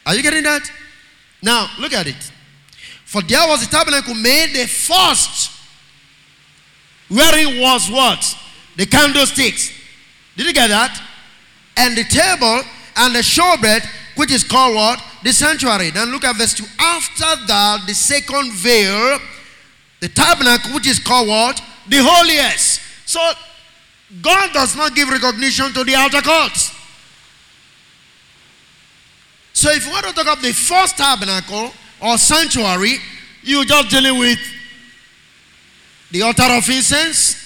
[0.05, 0.71] Are you getting that?
[1.41, 2.31] Now, look at it.
[3.03, 5.51] For there was a tabernacle made the first,
[7.09, 8.37] wherein was what?
[8.75, 9.71] The candlesticks.
[10.35, 10.99] Did you get that?
[11.77, 12.61] And the table
[12.95, 15.03] and the showbread, which is called what?
[15.23, 15.91] The sanctuary.
[15.91, 16.63] Then look at verse 2.
[16.79, 19.19] After that, the second veil,
[19.99, 21.61] the tabernacle, which is called what?
[21.87, 22.81] The holiest.
[23.05, 23.19] So,
[24.21, 26.71] God does not give recognition to the outer courts.
[29.53, 32.97] So if you want to talk about the first tabernacle or sanctuary,
[33.43, 34.39] you're just dealing with
[36.11, 37.42] the altar of incense,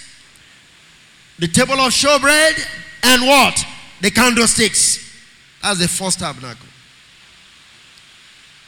[1.40, 2.66] the table of showbread,
[3.04, 3.66] and what?
[4.02, 5.06] The candlesticks.
[5.62, 6.68] That's the first tabernacle.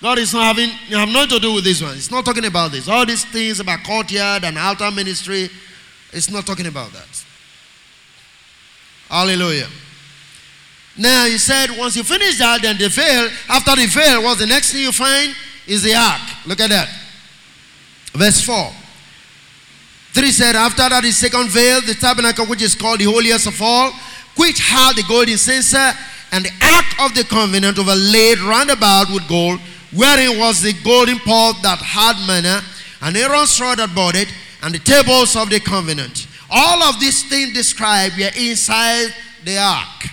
[0.01, 1.95] God is not having, you have nothing to do with this one.
[1.95, 2.87] It's not talking about this.
[2.87, 5.49] All these things about courtyard and altar ministry,
[6.13, 7.25] it's not talking about that.
[9.09, 9.67] Hallelujah.
[10.97, 14.47] Now he said, once you finish that, then the veil, after the veil, what's the
[14.47, 15.35] next thing you find?
[15.67, 16.21] Is the ark.
[16.45, 16.89] Look at that.
[18.13, 18.71] Verse 4.
[20.19, 23.61] 3 said, After that, the second veil, the tabernacle, which is called the holiest of
[23.61, 23.93] all,
[24.35, 25.95] which had the golden censer
[26.33, 29.61] and the ark of the covenant overlaid round about with gold,
[29.95, 32.59] wherein was the golden pot that had manna,
[33.01, 34.27] and Aaron's rod that bore it,
[34.61, 36.27] and the tables of the covenant.
[36.51, 39.13] All of these things described were inside
[39.45, 40.09] the ark.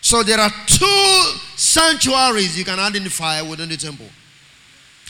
[0.00, 1.22] So there are two
[1.54, 4.08] sanctuaries you can identify within the temple.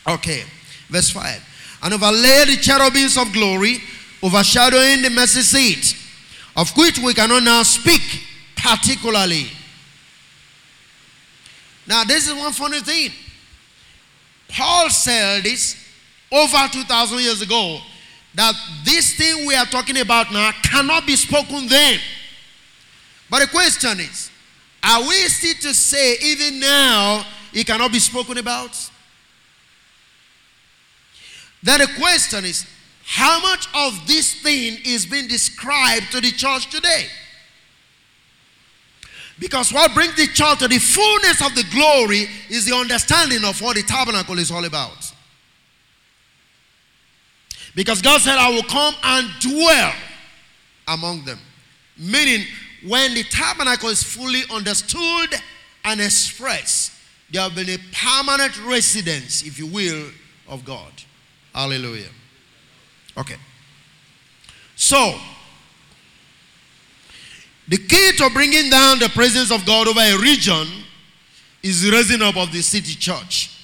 [0.06, 0.42] Okay,
[0.90, 1.46] verse 5.
[1.82, 3.78] And overlay the cherubims of glory,
[4.22, 5.96] overshadowing the mercy seat,
[6.56, 8.02] of which we cannot now speak
[8.56, 9.46] particularly.
[11.86, 13.10] Now, this is one funny thing.
[14.48, 15.76] Paul said this
[16.30, 17.80] over 2,000 years ago
[18.34, 21.98] that this thing we are talking about now cannot be spoken then.
[23.28, 24.30] But the question is,
[24.82, 28.90] are we still to say, even now, it cannot be spoken about?
[31.62, 32.66] Then the question is,
[33.04, 37.06] how much of this thing is being described to the church today?
[39.38, 43.60] Because what brings the church to the fullness of the glory is the understanding of
[43.62, 45.12] what the tabernacle is all about.
[47.74, 49.92] Because God said, I will come and dwell
[50.88, 51.38] among them.
[51.96, 52.44] Meaning,
[52.86, 55.34] when the tabernacle is fully understood
[55.84, 56.92] and expressed,
[57.30, 60.10] there will be a permanent residence, if you will,
[60.48, 60.92] of God.
[61.54, 62.08] Hallelujah.
[63.16, 63.36] Okay.
[64.76, 65.18] So,
[67.68, 70.66] the key to bringing down the presence of God over a region
[71.62, 73.56] is the raising up of the city church.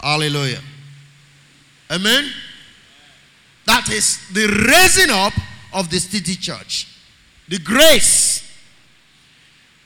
[0.00, 0.60] Hallelujah.
[1.90, 2.30] Amen.
[3.66, 5.34] That is the raising up
[5.72, 6.86] of the city church
[7.50, 8.48] the grace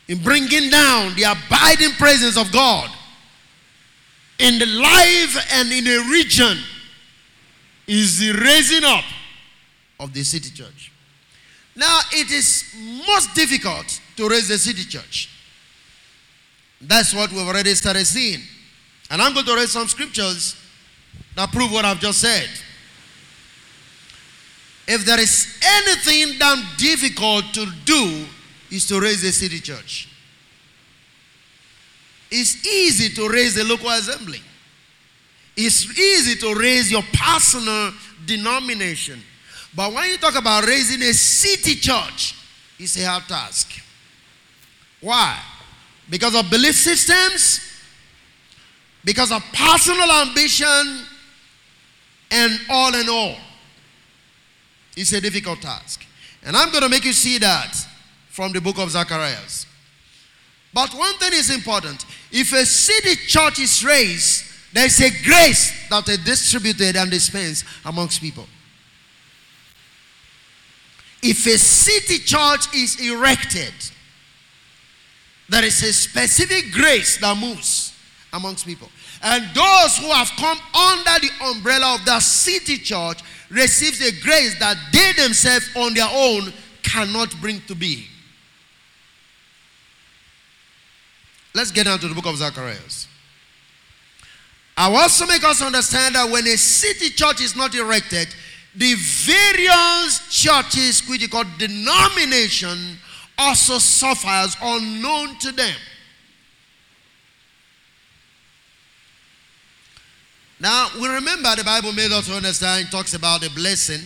[0.07, 2.93] in bringing down the abiding presence of God
[4.38, 6.59] in the life and in a region
[7.87, 9.04] is the raising up
[10.00, 10.92] of the city church.
[11.77, 12.65] Now, it is
[13.06, 15.29] most difficult to raise the city church.
[16.81, 18.40] That's what we've already started seeing.
[19.11, 20.56] And I'm going to read some scriptures
[21.37, 22.48] that prove what I've just said.
[24.87, 28.27] If there is anything damn difficult to do,
[28.71, 30.08] is to raise a city church.
[32.37, 34.40] It's easy to raise the local assembly.
[35.56, 37.92] It's easy to raise your personal
[38.26, 39.22] denomination.
[39.72, 42.35] But when you talk about raising a city church,
[42.76, 43.80] it's a hard task.
[45.00, 45.40] Why?
[46.10, 47.60] Because of belief systems,
[49.04, 51.06] because of personal ambition,
[52.32, 53.37] and all in all.
[54.96, 56.04] It's a difficult task.
[56.44, 57.76] And I'm going to make you see that
[58.28, 59.66] from the book of Zacharias.
[60.75, 62.04] But one thing is important.
[62.33, 67.64] If a city church is raised, there is a grace that is distributed and dispensed
[67.85, 68.46] amongst people.
[71.22, 73.72] If a city church is erected,
[75.48, 77.94] there is a specific grace that moves
[78.33, 78.88] amongst people.
[79.22, 84.58] And those who have come under the umbrella of that city church receives a grace
[84.58, 86.52] that they themselves on their own
[86.83, 88.08] cannot bring to be.
[91.55, 93.07] Let's get down to the book of Zacharias.
[94.77, 98.27] I will also make us understand that when a city church is not erected,
[98.75, 102.98] the various churches, which are called denomination,
[103.38, 105.77] also suffers unknown to them.
[110.59, 114.00] Now, we remember the Bible made us understand, it talks about the blessing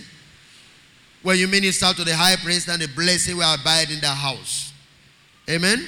[1.22, 4.72] when you minister to the high priest and the blessing will abide in the house.
[5.49, 5.86] Amen?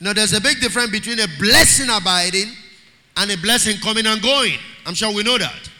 [0.00, 2.52] Now, there's a big difference between a blessing abiding
[3.16, 4.58] and a blessing coming and going.
[4.86, 5.70] I'm sure we know that.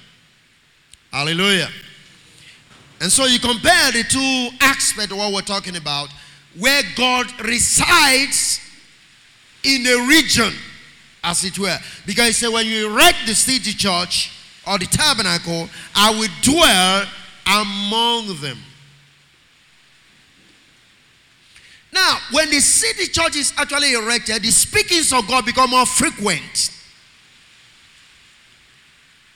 [1.12, 1.68] Hallelujah.
[3.00, 6.08] And so you compare the two aspects of what we're talking about,
[6.58, 8.60] where God resides
[9.62, 10.52] in a region,
[11.22, 11.78] as it were.
[12.04, 14.32] Because he said, when you erect the city church
[14.66, 17.06] or the tabernacle, I will dwell
[17.46, 18.58] among them.
[21.92, 26.70] Now, when the city church is actually erected, the speakings of God become more frequent.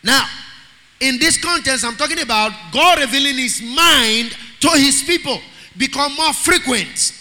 [0.03, 0.27] Now,
[1.01, 5.41] in this context, I'm talking about God revealing his mind to his people
[5.77, 7.19] become more frequent.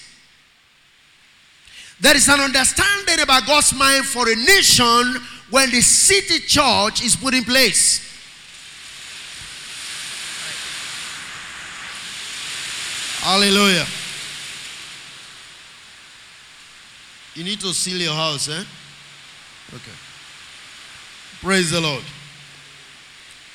[2.00, 7.16] There is an understanding about God's mind for a nation when the city church is
[7.16, 8.08] put in place.
[13.22, 13.86] Hallelujah.
[17.34, 18.64] You need to seal your house, eh?
[19.74, 19.98] Okay.
[21.42, 22.04] Praise the Lord.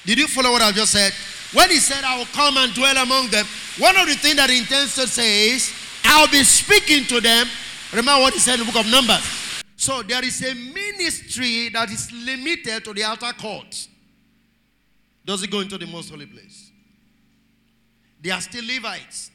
[0.05, 1.13] Did you follow what I just said?
[1.53, 3.45] When he said, I will come and dwell among them,
[3.79, 5.73] one of the things that he intends to say is,
[6.05, 7.47] I'll be speaking to them.
[7.93, 9.63] Remember what he said in the book of Numbers.
[9.77, 13.89] So there is a ministry that is limited to the outer court.
[15.25, 16.71] Does it go into the most holy place?
[18.21, 19.31] They are still Levites.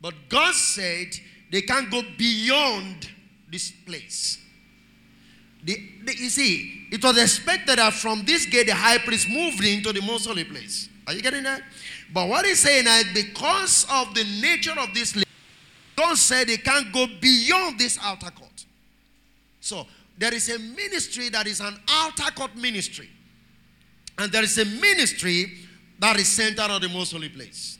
[0.00, 1.08] But God said
[1.50, 3.08] they can't go beyond
[3.50, 4.38] this place.
[5.62, 9.64] The, the, you see, it was expected that from this gate the high priest moved
[9.64, 10.88] into the most holy place.
[11.06, 11.62] Are you getting that?
[12.12, 15.16] But what he's saying is because of the nature of this,
[15.96, 18.64] God said they can't go beyond this outer court.
[19.60, 19.86] So
[20.16, 23.08] there is a ministry that is an outer court ministry,
[24.16, 25.52] and there is a ministry
[25.98, 27.78] that is centered on the most holy place.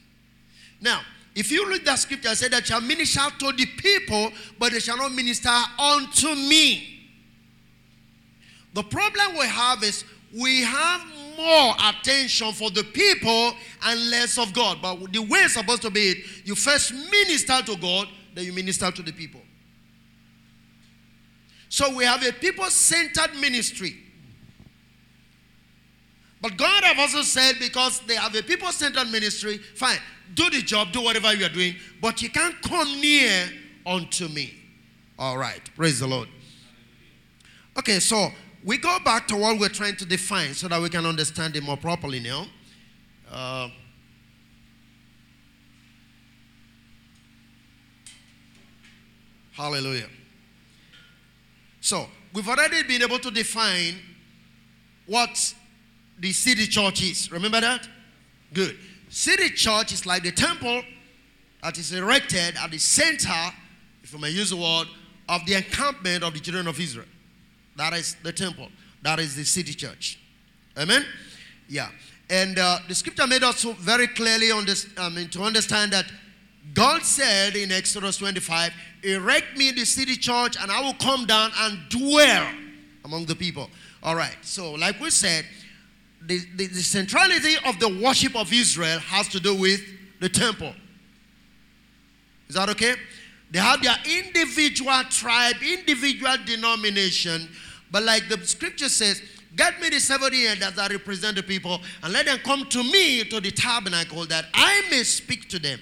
[0.80, 1.00] Now,
[1.38, 4.80] if you read that scripture, I said that shall minister to the people, but they
[4.80, 7.10] shall not minister unto me.
[8.74, 10.04] The problem we have is
[10.36, 11.00] we have
[11.36, 13.52] more attention for the people
[13.84, 14.78] and less of God.
[14.82, 18.90] But the way it's supposed to be, you first minister to God, then you minister
[18.90, 19.40] to the people.
[21.68, 23.96] So we have a people centered ministry.
[26.40, 29.98] But God have also said because they have a people centered ministry, fine,
[30.34, 33.48] do the job, do whatever you are doing, but you can't come near
[33.84, 34.54] unto me.
[35.18, 36.28] All right, praise the Lord.
[37.76, 38.28] Okay, so
[38.64, 41.62] we go back to what we're trying to define so that we can understand it
[41.62, 42.46] more properly now.
[43.30, 43.68] Uh,
[49.52, 50.08] hallelujah.
[51.80, 53.94] So, we've already been able to define
[55.06, 55.54] what
[56.20, 57.30] the city church is.
[57.30, 57.88] Remember that?
[58.52, 58.76] Good.
[59.08, 60.82] City church is like the temple
[61.62, 63.52] that is erected at the center,
[64.02, 64.86] if I may use the word,
[65.28, 67.06] of the encampment of the children of Israel.
[67.76, 68.68] That is the temple.
[69.02, 70.18] That is the city church.
[70.76, 71.04] Amen?
[71.68, 71.88] Yeah.
[72.30, 76.06] And uh, the scripture made us very clearly this, I mean, to understand that
[76.74, 78.72] God said in Exodus 25,
[79.04, 82.48] Erect me the city church, and I will come down and dwell
[83.04, 83.70] among the people.
[84.02, 84.36] All right.
[84.42, 85.44] So, like we said,
[86.22, 89.80] the, the, the centrality of the worship of Israel has to do with
[90.20, 90.72] the temple.
[92.48, 92.94] Is that okay?
[93.50, 97.48] They have their individual tribe, individual denomination,
[97.90, 99.22] but like the scripture says,
[99.56, 103.24] get me the 70 elders that represent the people and let them come to me
[103.24, 105.80] to the tabernacle that I may speak to them.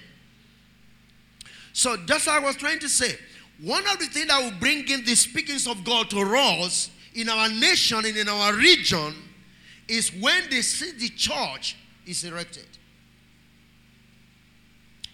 [1.72, 3.16] So just like I was trying to say,
[3.62, 7.28] one of the things that will bring in the speakings of God to us in
[7.28, 9.14] our nation and in our region
[9.89, 11.76] is when they see the church
[12.07, 12.66] is erected.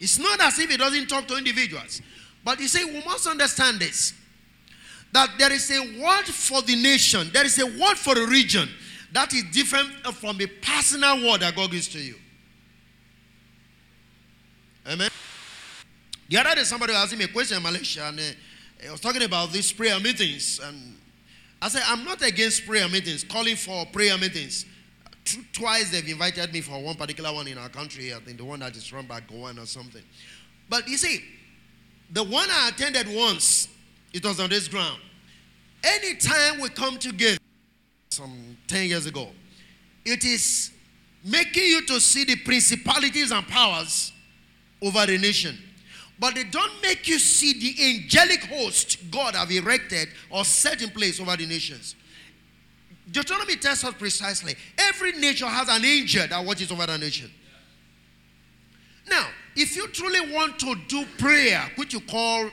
[0.01, 2.03] It's not as if it doesn't talk to individuals.
[2.45, 4.15] But you see, we must understand this
[5.13, 8.67] that there is a word for the nation, there is a word for a region
[9.13, 12.15] that is different from the personal word that God gives to you.
[14.87, 15.11] Amen.
[16.29, 19.01] The other day, somebody was asking me a question in Malaysia, and uh, I was
[19.01, 20.61] talking about these prayer meetings.
[20.65, 20.97] And
[21.63, 24.67] I said, I'm not against prayer meetings, calling for prayer meetings.
[25.53, 28.59] Twice they've invited me for one particular one in our country, I think the one
[28.59, 30.03] that is run by Gowon or something.
[30.69, 31.23] But you see,
[32.11, 33.69] the one I attended once,
[34.13, 35.01] it was on this ground.
[35.85, 37.39] Anytime we come together,
[38.11, 39.29] some 10 years ago,
[40.05, 40.73] it is
[41.25, 44.13] making you to see the principalities and powers
[44.83, 45.57] over the nation.
[46.19, 50.91] But they don't make you see the angelic host God have erected or set in
[50.91, 51.97] place over the nations.
[53.11, 57.31] Deuteronomy tells us precisely every nation has an angel that watches over the nation.
[59.09, 62.49] Now, if you truly want to do prayer, which you call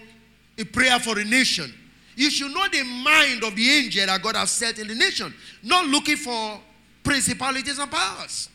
[0.57, 1.73] a prayer for a nation,
[2.15, 5.33] you should know the mind of the angel that God has set in the nation,
[5.63, 6.59] not looking for
[7.03, 8.49] principalities and powers.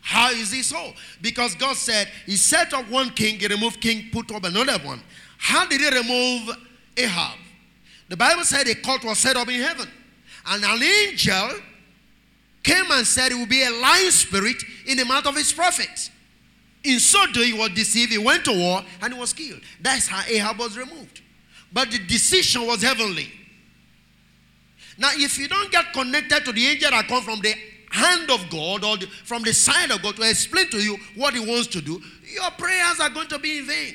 [0.00, 0.92] How is this so?
[1.20, 5.02] Because God said He set up one king, He removed king, put up another one.
[5.38, 6.56] How did He remove
[6.96, 7.38] Ahab?
[8.08, 9.88] The Bible said a cult was set up in heaven,
[10.46, 11.50] and an angel
[12.62, 16.10] came and said it would be a lying spirit in the mouth of his prophets.
[16.82, 18.12] In so doing, he was deceived.
[18.12, 19.60] He went to war and he was killed.
[19.80, 21.20] That's how Ahab was removed.
[21.72, 23.30] But the decision was heavenly.
[24.98, 27.54] Now, if you don't get connected to the angel that comes from the
[27.90, 31.34] hand of God or the, from the side of God to explain to you what
[31.34, 32.00] He wants to do,
[32.32, 33.94] your prayers are going to be in vain.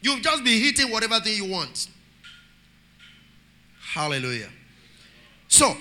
[0.00, 1.88] You'll just be hitting whatever thing you want.
[3.92, 4.48] Hallelujah.
[5.48, 5.76] So,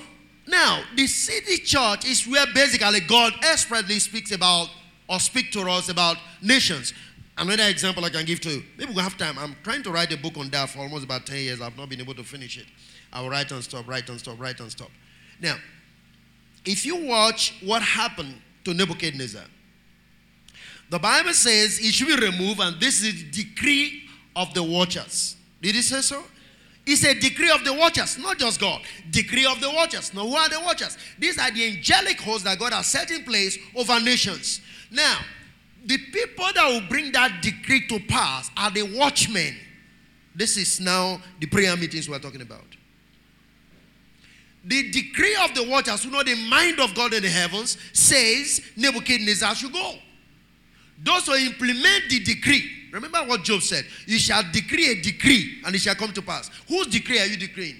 [0.47, 4.69] now, the city church is where basically God expressly speaks about
[5.07, 6.93] or speak to us about nations.
[7.37, 8.63] Another example I can give to you.
[8.77, 9.39] Maybe we'll have time.
[9.39, 11.61] I'm trying to write a book on that for almost about 10 years.
[11.61, 12.65] I've not been able to finish it.
[13.11, 14.89] I will write and stop, write and stop, write and stop.
[15.41, 15.55] Now,
[16.65, 18.35] if you watch what happened
[18.65, 19.43] to Nebuchadnezzar,
[20.89, 24.03] the Bible says he should be removed, and this is the decree
[24.35, 25.37] of the watchers.
[25.61, 26.23] Did he say so?
[26.85, 28.81] It's a decree of the watchers, not just God.
[29.09, 30.13] Decree of the watchers.
[30.13, 30.97] Now, who are the watchers?
[31.17, 34.61] These are the angelic hosts that God has set in place over nations.
[34.89, 35.19] Now,
[35.85, 39.55] the people that will bring that decree to pass are the watchmen.
[40.35, 42.65] This is now the prayer meetings we're talking about.
[44.63, 48.61] The decree of the watchers who know the mind of God in the heavens says
[48.75, 49.95] Nebuchadnezzar should go.
[51.03, 55.73] Those who implement the decree, remember what Job said you shall decree a decree and
[55.73, 56.51] it shall come to pass.
[56.67, 57.77] Whose decree are you decreeing?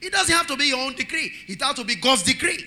[0.00, 2.64] It doesn't have to be your own decree, it has to be God's decree.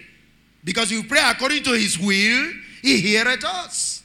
[0.64, 4.04] Because you pray according to his will, he heareth us.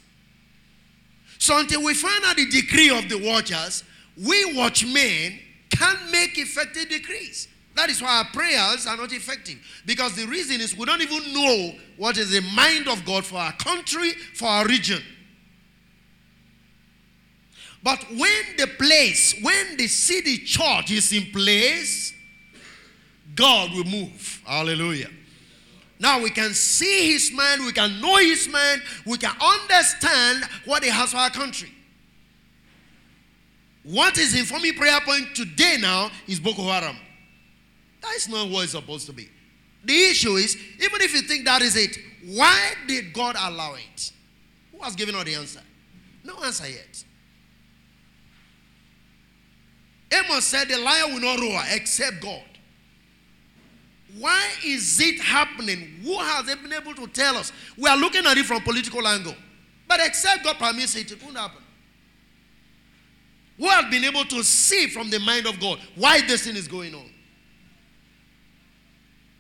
[1.39, 3.85] So until we find out the decree of the watchers,
[4.17, 5.39] we watchmen
[5.71, 7.47] can't make effective decrees.
[7.79, 9.57] That is why our prayers are not effective.
[9.87, 13.37] Because the reason is we don't even know what is the mind of God for
[13.37, 15.01] our country, for our region.
[17.81, 22.13] But when the place, when the city church is in place,
[23.37, 24.43] God will move.
[24.45, 25.11] Hallelujah.
[26.01, 30.83] Now we can see his mind, we can know his mind, we can understand what
[30.83, 31.71] he has for our country.
[33.85, 36.97] What is informing prayer point today now is Boko Haram.
[38.01, 39.29] That is not what it's supposed to be.
[39.85, 44.13] The issue is, even if you think that is it, why did God allow it?
[44.73, 45.61] Who has given all the answer?
[46.25, 47.05] No answer yet.
[50.13, 52.43] Amos said, The lion will not roar except God.
[54.19, 56.01] Why is it happening?
[56.03, 57.53] Who has been able to tell us?
[57.77, 59.35] We are looking at it from political angle.
[59.87, 61.63] But except God permits it, it won't happen.
[63.59, 66.69] Who has been able to see from the mind of God why this thing is
[66.69, 67.11] going on?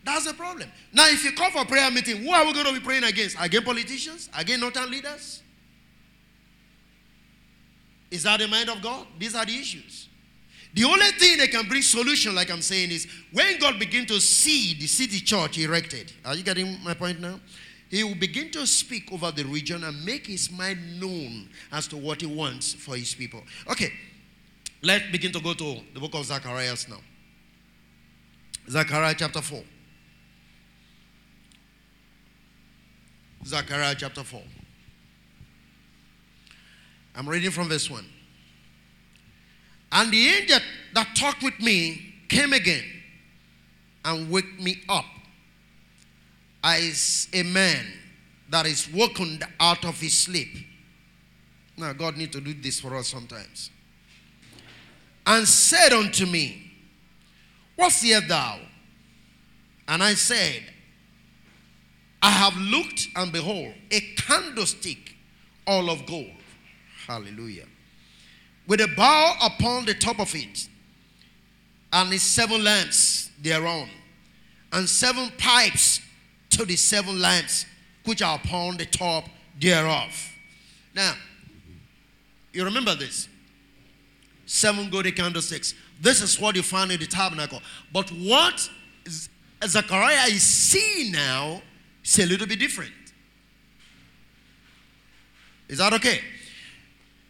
[0.09, 0.71] That's the problem.
[0.91, 3.37] Now, if you call for prayer meeting, who are we going to be praying against?
[3.39, 4.31] Against politicians?
[4.35, 5.43] Against northern leaders?
[8.11, 9.07] Is that the mind of God?
[9.19, 10.09] These are the issues.
[10.73, 14.19] The only thing that can bring solution, like I'm saying, is when God begin to
[14.19, 16.11] see the city church erected.
[16.25, 17.39] Are you getting my point now?
[17.91, 21.99] He will begin to speak over the region and make his mind known as to
[21.99, 23.43] what he wants for his people.
[23.71, 23.93] Okay,
[24.81, 27.01] let's begin to go to the book of Zacharias now.
[28.71, 29.63] Zechariah chapter 4.
[33.45, 34.43] Zechariah chapter 4.
[37.15, 38.05] I'm reading from verse 1.
[39.91, 40.59] And the angel
[40.95, 42.85] that talked with me came again
[44.05, 45.05] and woke me up
[46.63, 47.87] as a man
[48.51, 50.49] that is woken out of his sleep.
[51.77, 53.71] Now, God need to do this for us sometimes.
[55.27, 56.73] And said unto me,
[57.77, 58.59] What seest thou?
[59.87, 60.63] And I said,
[62.23, 65.17] I have looked and behold, a candlestick
[65.67, 66.31] all of gold.
[67.07, 67.67] Hallelujah.
[68.67, 70.69] With a bow upon the top of it,
[71.93, 73.89] and its seven lamps thereon,
[74.73, 76.01] and seven pipes
[76.51, 77.65] to the seven lamps
[78.05, 79.25] which are upon the top
[79.59, 80.33] thereof.
[80.95, 81.15] Now,
[82.53, 83.29] you remember this?
[84.47, 85.75] Seven golden candlesticks.
[86.01, 87.61] This is what you find in the tabernacle.
[87.93, 88.69] But what
[89.65, 91.63] Zechariah is seeing now
[92.09, 92.93] is a little bit different.
[95.69, 96.21] Is that okay?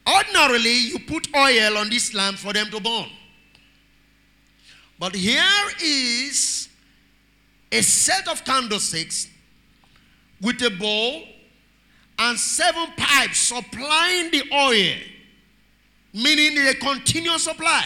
[0.06, 3.08] Ordinarily, you put oil on this lamp for them to burn.
[4.98, 5.42] But here
[5.82, 6.68] is
[7.70, 9.28] a set of candlesticks
[10.40, 11.24] with a bowl
[12.18, 14.96] and seven pipes supplying the oil,
[16.14, 17.84] meaning a continuous supply.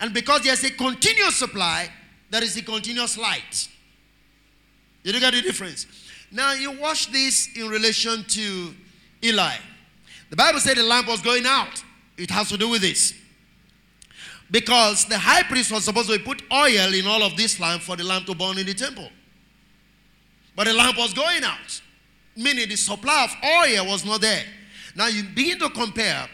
[0.00, 1.90] And because there's a continuous supply,
[2.30, 3.68] there is a continuous light.
[5.04, 5.86] Did you get the difference?
[6.32, 8.74] Now you watch this in relation to
[9.22, 9.54] Eli.
[10.30, 11.84] The Bible said the lamp was going out.
[12.16, 13.14] It has to do with this.
[14.50, 17.96] Because the high priest was supposed to put oil in all of this lamp for
[17.96, 19.08] the lamp to burn in the temple.
[20.56, 21.80] But the lamp was going out,
[22.36, 24.44] meaning the supply of oil was not there.
[24.94, 26.28] Now you begin to compare.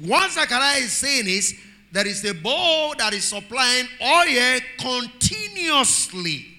[0.00, 1.54] What Zechariah is saying is
[1.90, 6.57] there is a bowl that is supplying oil continuously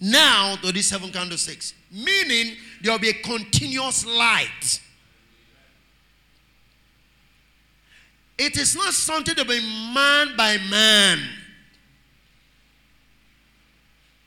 [0.00, 4.80] now to these seven candlesticks, meaning there will be a continuous light.
[8.38, 9.60] It is not something to be
[9.92, 11.18] man by man.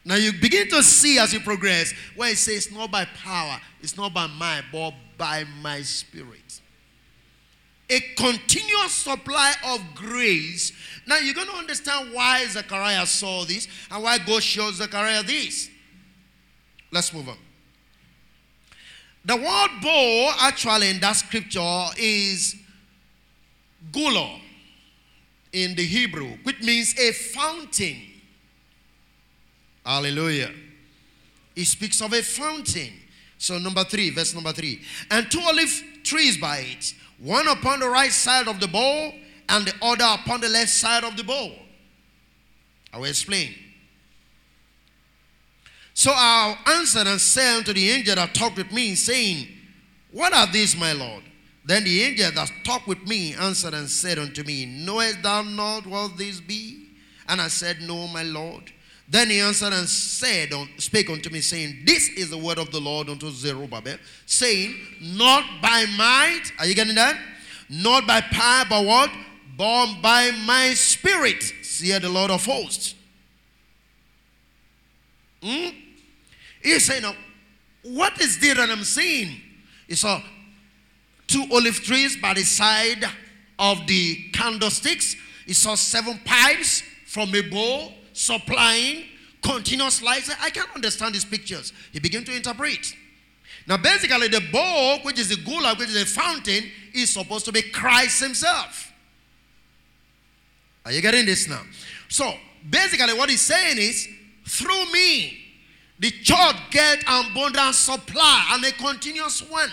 [0.04, 3.96] Now you begin to see as you progress where it says not by power, it's
[3.96, 6.62] not by might, but by my spirit.
[7.92, 10.72] A continuous supply of grace.
[11.06, 15.70] Now you're going to understand why Zechariah saw this and why God showed Zechariah this.
[16.92, 17.38] Let's move on.
[19.26, 22.56] The word bowl actually in that scripture is
[23.92, 24.40] gulo
[25.54, 27.98] in the Hebrew, which means a fountain.
[29.86, 30.52] Hallelujah.
[31.56, 32.94] He speaks of a fountain.
[33.38, 34.82] So, number three, verse number three.
[35.10, 39.14] And two olive trees by it, one upon the right side of the bowl,
[39.50, 41.52] and the other upon the left side of the bowl.
[42.94, 43.54] I will explain.
[45.94, 49.48] So I answered and said unto the angel that talked with me, saying,
[50.12, 51.24] What are these, my Lord?
[51.66, 55.86] Then the angel that talked with me answered and said unto me, Knowest thou not
[55.86, 56.88] what these be?
[57.28, 58.72] And I said, No, my Lord.
[59.12, 62.80] Then he answered and said, Spake unto me, saying, This is the word of the
[62.80, 67.20] Lord unto Zerubbabel, saying, Not by might, are you getting that?
[67.70, 69.12] Not by power, but what?
[69.58, 72.96] Born by my spirit, See the Lord of hosts.
[75.44, 75.70] Hmm?
[76.64, 77.04] He's saying,
[77.84, 79.42] What is this that I'm seeing?
[79.90, 80.22] He saw
[81.28, 83.04] two olive trees by the side
[83.60, 85.18] of the candlesticks.
[85.46, 87.92] He saw seven pipes from a bowl
[88.22, 89.06] supplying
[89.42, 90.30] continuous life.
[90.42, 91.74] I can't understand these pictures.
[91.92, 92.94] He began to interpret.
[93.68, 96.64] Now, basically, the bowl, which is the gula, which is the fountain,
[96.94, 98.92] is supposed to be Christ Himself.
[100.86, 101.62] Are you getting this now?
[102.08, 102.34] So,
[102.68, 104.08] basically, what he's saying is,
[104.48, 105.38] through me,
[106.00, 109.70] the church get abundant supply and a continuous one.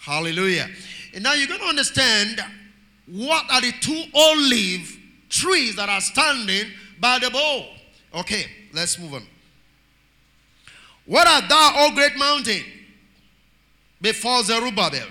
[0.00, 0.68] Hallelujah.
[1.14, 2.42] And now you're going to understand
[3.06, 4.98] what are the two olive
[5.34, 6.70] trees that are standing
[7.00, 7.66] by the bowl.
[8.14, 9.26] Okay, let's move on.
[11.06, 12.62] What art thou, O great mountain?
[14.00, 15.08] Before Zerubbabel,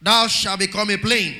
[0.00, 1.36] thou shalt become a plain,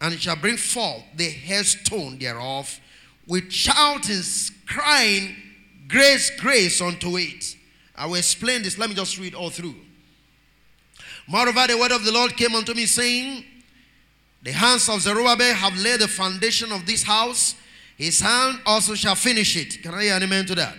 [0.00, 2.80] and it shall bring forth the headstone thereof
[3.26, 5.36] with shoutings, crying,
[5.88, 7.56] Grace, grace unto it.
[7.96, 8.78] I will explain this.
[8.78, 9.74] Let me just read all through.
[11.28, 13.44] Moreover, the word of the Lord came unto me, saying,
[14.44, 17.54] The hands of Zerubbabel have laid the foundation of this house.
[17.96, 19.82] His hand also shall finish it.
[19.82, 20.76] Can I hear an amen to that?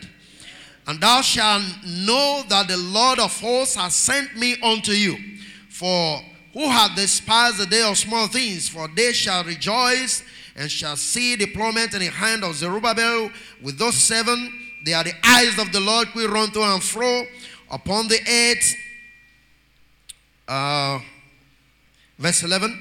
[0.85, 5.17] And thou shalt know that the Lord of hosts has sent me unto you.
[5.69, 6.21] For
[6.53, 8.69] who hath despised the day of small things?
[8.69, 10.23] For they shall rejoice
[10.55, 13.31] and shall see the plummet in the hand of Zerubbabel
[13.63, 14.53] with those seven.
[14.85, 17.25] They are the eyes of the Lord We run to and fro
[17.71, 18.75] upon the earth
[20.47, 20.99] uh,
[22.19, 22.79] verse 11.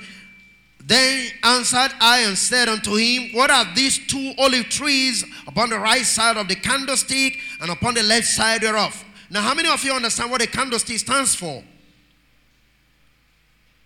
[0.86, 5.78] Then answered I and said unto him, What are these two olive trees upon the
[5.78, 9.02] right side of the candlestick and upon the left side thereof?
[9.30, 11.62] Now, how many of you understand what a candlestick stands for?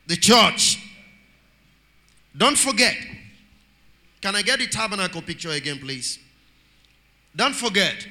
[0.08, 0.82] the church.
[2.36, 2.96] Don't forget.
[4.20, 6.18] Can I get the tabernacle picture again, please?
[7.36, 8.06] Don't forget.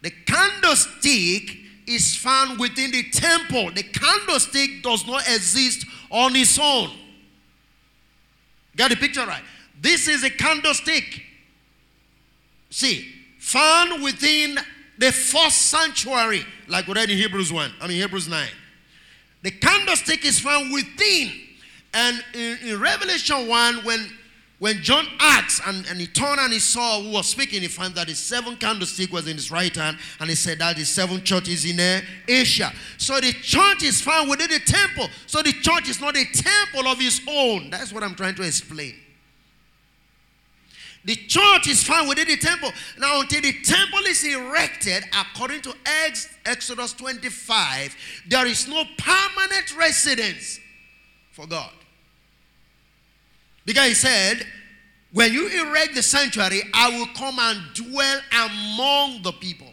[0.00, 3.70] The candlestick is found within the temple.
[3.72, 6.90] The candlestick does not exist on its own.
[8.76, 9.42] Got the picture right?
[9.80, 11.22] This is a candlestick.
[12.70, 14.58] See, found within
[14.98, 18.48] the first sanctuary, like we read in Hebrews 1, I mean Hebrews 9.
[19.42, 21.32] The candlestick is found within.
[21.94, 24.10] And in, in Revelation 1, when
[24.62, 27.96] when John asked and, and he turned and he saw who was speaking, he found
[27.96, 31.20] that the seven candlestick was in his right hand, and he said that the seven
[31.24, 32.72] churches in uh, Asia.
[32.96, 35.08] So the church is found within the temple.
[35.26, 37.70] So the church is not a temple of his own.
[37.70, 38.94] That's what I'm trying to explain.
[41.04, 42.70] The church is found within the temple.
[43.00, 45.74] Now, until the temple is erected, according to
[46.46, 47.96] Exodus 25,
[48.28, 50.60] there is no permanent residence
[51.32, 51.72] for God.
[53.64, 54.46] Because he said,
[55.12, 59.68] When you erect the sanctuary, I will come and dwell among the people.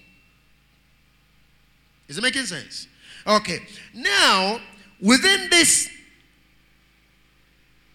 [2.08, 2.88] Is it making sense?
[3.26, 3.60] Okay.
[3.94, 4.60] Now,
[5.02, 5.90] within this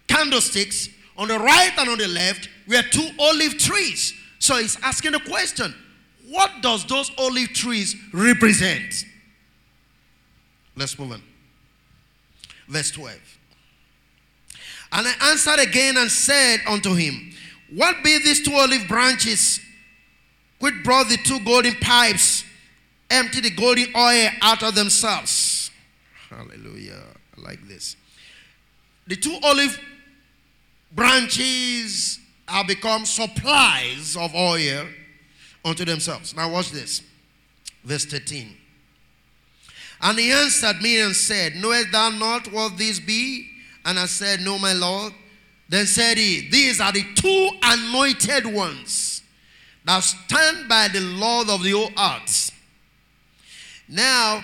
[0.07, 4.15] candlesticks, on the right and on the left, we have two olive trees.
[4.39, 5.75] So he's asking the question
[6.29, 9.05] what does those olive trees represent?
[10.77, 11.23] Let's move on.
[12.67, 13.34] Verse 12.
[14.95, 17.33] And I answered again and said unto him,
[17.75, 19.59] What be these two olive branches
[20.61, 22.45] which brought the two golden pipes,
[23.11, 25.73] empty the golden oil out of themselves?
[26.31, 27.03] Hallelujah.
[27.37, 27.97] Like this.
[29.09, 29.77] The two olive
[30.93, 34.87] branches have become supplies of oil
[35.65, 36.37] unto themselves.
[36.37, 37.03] Now, watch this.
[37.83, 38.57] Verse 13.
[40.03, 43.51] And he answered me and said, Knowest thou not what this be?
[43.85, 45.12] And I said, No, my Lord.
[45.68, 49.22] Then said he, These are the two anointed ones
[49.85, 52.51] that stand by the Lord of the whole earth.
[53.89, 54.43] Now,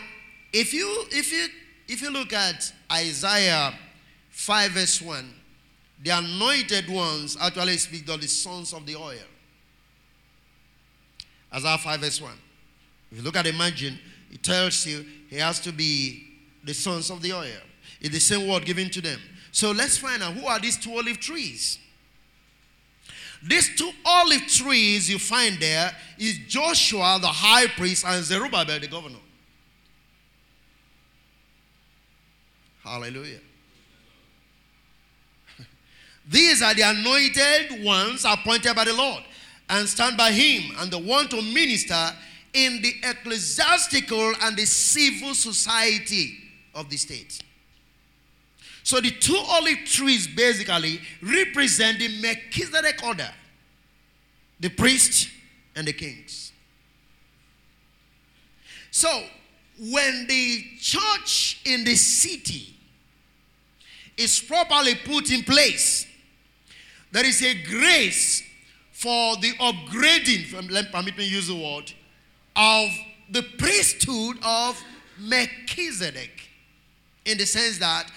[0.53, 1.47] if you if you
[1.89, 3.75] if you look at Isaiah
[4.31, 5.35] 5 verse 1,
[6.03, 9.17] the anointed ones actually speak of the sons of the oil.
[11.53, 12.33] Isaiah 5 verse 1.
[13.13, 13.99] If you look at the margin,
[14.31, 16.27] it tells you he has to be
[16.65, 17.61] the sons of the oil.
[18.01, 19.21] It's the same word given to them.
[19.53, 21.79] So let's find out who are these two olive trees.
[23.43, 28.87] These two olive trees you find there is Joshua the high priest and Zerubbabel the
[28.87, 29.17] governor.
[32.85, 33.41] Hallelujah.
[36.29, 39.23] These are the anointed ones appointed by the Lord
[39.69, 42.11] and stand by him and the one to minister
[42.53, 46.37] in the ecclesiastical and the civil society
[46.75, 47.43] of the state.
[48.91, 53.31] So the two olive trees basically represent the Melchizedek order
[54.59, 55.31] the priest
[55.77, 56.51] and the kings.
[58.91, 59.09] So
[59.79, 62.75] when the church in the city
[64.17, 66.05] is properly put in place,
[67.13, 68.43] there is a grace
[68.91, 71.93] for the upgrading, permit me use the word,
[72.57, 72.91] of
[73.31, 74.83] the priesthood of
[75.17, 76.49] Melchizedek.
[77.25, 78.11] In the sense that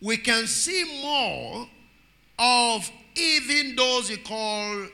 [0.00, 1.68] we can see more
[2.38, 4.86] of even those you call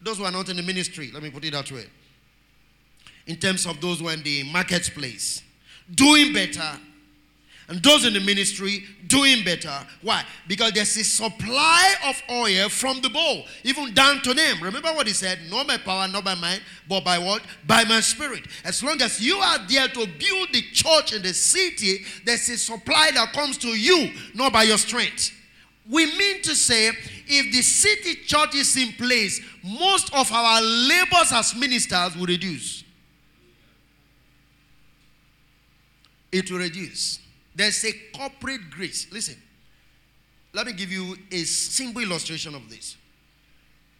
[0.00, 1.10] those who are not in the ministry.
[1.12, 1.86] Let me put it that way.
[3.26, 5.42] In terms of those who are in the marketplace,
[5.92, 6.78] doing better
[7.68, 9.72] and those in the ministry doing better.
[10.02, 10.24] Why?
[10.46, 14.62] Because there's a supply of oil from the bowl, even down to them.
[14.62, 15.38] Remember what he said?
[15.50, 17.42] Not by power, not by might, but by what?
[17.66, 18.44] By my spirit.
[18.64, 22.58] As long as you are there to build the church in the city, there's a
[22.58, 25.32] supply that comes to you, not by your strength.
[25.90, 26.88] We mean to say,
[27.26, 32.84] if the city church is in place, most of our labors as ministers will reduce.
[36.32, 37.20] It will reduce.
[37.54, 39.06] There's a corporate grace.
[39.12, 39.36] Listen,
[40.52, 42.96] let me give you a simple illustration of this.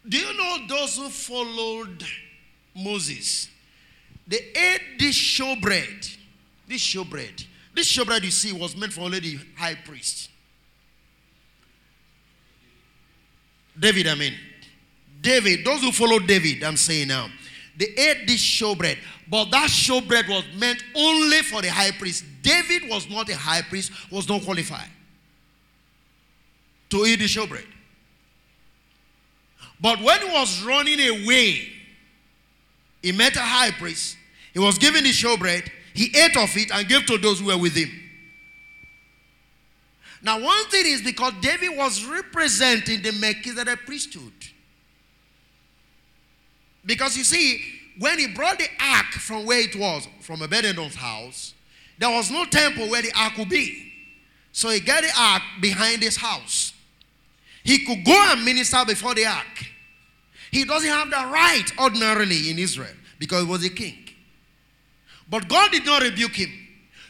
[0.09, 2.05] Do you know those who followed
[2.75, 3.49] Moses?
[4.27, 6.17] They ate this showbread.
[6.67, 7.45] This showbread.
[7.75, 10.31] This showbread you see was meant for only the high priest.
[13.79, 14.35] David, I mean.
[15.21, 17.29] David, those who followed David, I'm saying now,
[17.77, 18.99] they ate this showbread.
[19.29, 22.25] But that showbread was meant only for the high priest.
[22.43, 24.89] David was not a high priest, was not qualified
[26.91, 27.67] to eat the showbread.
[29.81, 31.69] But when he was running away,
[33.03, 34.17] he met a high priest.
[34.53, 35.69] He was given the showbread.
[35.95, 37.91] He ate of it and gave to those who were with him.
[40.23, 44.33] Now, one thing is because David was representing the Melchizedek priesthood.
[46.87, 47.63] Because you see,
[47.99, 51.55] when he brought the ark from where it was, from Abednego's house,
[51.99, 53.93] there was no temple where the ark would be.
[54.53, 56.73] So he got the ark behind his house.
[57.63, 59.67] He could go and minister before the ark.
[60.51, 63.97] He doesn't have the right ordinarily in Israel because he was a king.
[65.29, 66.53] But God did not rebuke him.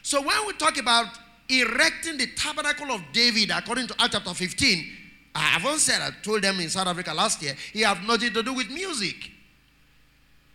[0.02, 1.06] So when we talk about
[1.48, 4.86] erecting the tabernacle of David according to Acts chapter 15,
[5.34, 8.42] I haven't said, I told them in South Africa last year, he have nothing to
[8.42, 9.30] do with music.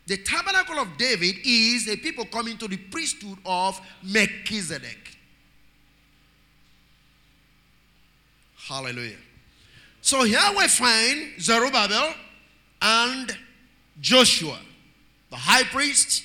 [0.09, 5.15] The tabernacle of David is a people coming to the priesthood of Melchizedek.
[8.57, 9.17] Hallelujah.
[10.01, 12.15] So here we find Zerubbabel
[12.81, 13.37] and
[14.01, 14.57] Joshua,
[15.29, 16.23] the high priest,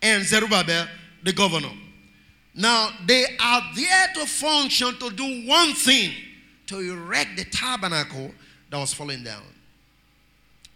[0.00, 0.86] and Zerubbabel,
[1.24, 1.72] the governor.
[2.54, 6.12] Now, they are there to function to do one thing
[6.68, 8.30] to erect the tabernacle
[8.70, 9.42] that was falling down,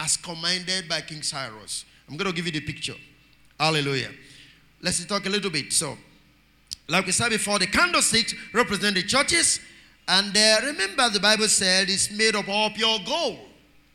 [0.00, 1.84] as commanded by King Cyrus.
[2.08, 2.94] I'm going to give you the picture.
[3.58, 4.10] Hallelujah.
[4.80, 5.72] Let's talk a little bit.
[5.72, 5.96] So,
[6.88, 9.60] like we said before, the candlesticks represent the churches.
[10.06, 13.38] And uh, remember, the Bible said it's made of all pure gold.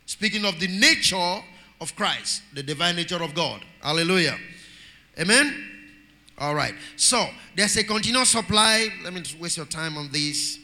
[0.05, 1.41] Speaking of the nature
[1.82, 3.64] of Christ, the divine nature of God.
[3.82, 4.38] Hallelujah.
[5.20, 5.72] Amen.
[6.38, 6.76] All right.
[6.97, 8.89] So, there's a continuous supply.
[9.03, 10.59] Let me just waste your time on this.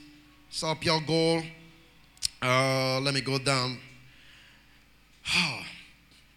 [0.50, 1.44] So, pure gold.
[2.42, 3.80] Uh, let me go down.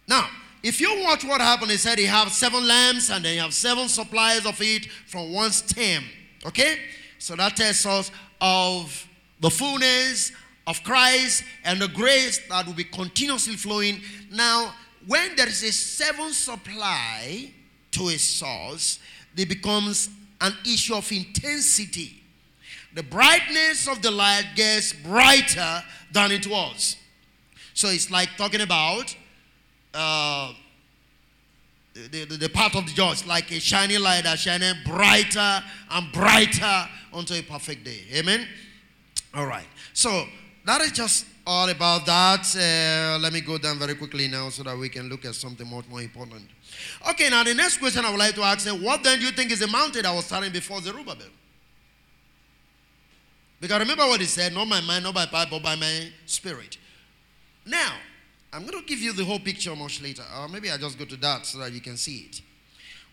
[0.07, 0.27] now,
[0.63, 3.53] if you watch what happened, he said he have seven lamps and then you have
[3.53, 6.03] seven supplies of it from one stem.
[6.45, 6.77] Okay?
[7.19, 9.07] So that tells us of
[9.41, 10.31] the fullness
[10.65, 13.99] of Christ and the grace that will be continuously flowing.
[14.31, 14.73] Now,
[15.05, 17.51] when there is a seven supply
[17.91, 18.99] to a source,
[19.35, 20.09] it becomes
[20.39, 22.23] an issue of intensity.
[22.93, 26.95] The brightness of the light gets brighter than it was.
[27.73, 29.15] So it's like talking about
[29.93, 30.53] uh,
[31.93, 36.11] the, the, the, part of the judge, like a shining light that shining brighter and
[36.11, 37.99] brighter until a perfect day.
[38.15, 38.47] Amen?
[39.33, 39.67] All right.
[39.93, 40.25] So
[40.65, 42.55] that is just all about that.
[42.55, 45.69] Uh, let me go down very quickly now so that we can look at something
[45.69, 46.43] much more important.
[47.09, 49.31] Okay, now the next question I would like to ask is what then do you
[49.31, 51.27] think is the mountain that was standing before Zerubbabel?
[53.59, 56.77] Because remember what he said, not my mind, not by power, but by my spirit.
[57.65, 57.93] Now,
[58.53, 60.23] I'm going to give you the whole picture much later.
[60.39, 62.41] Or maybe I just go to that so that you can see it.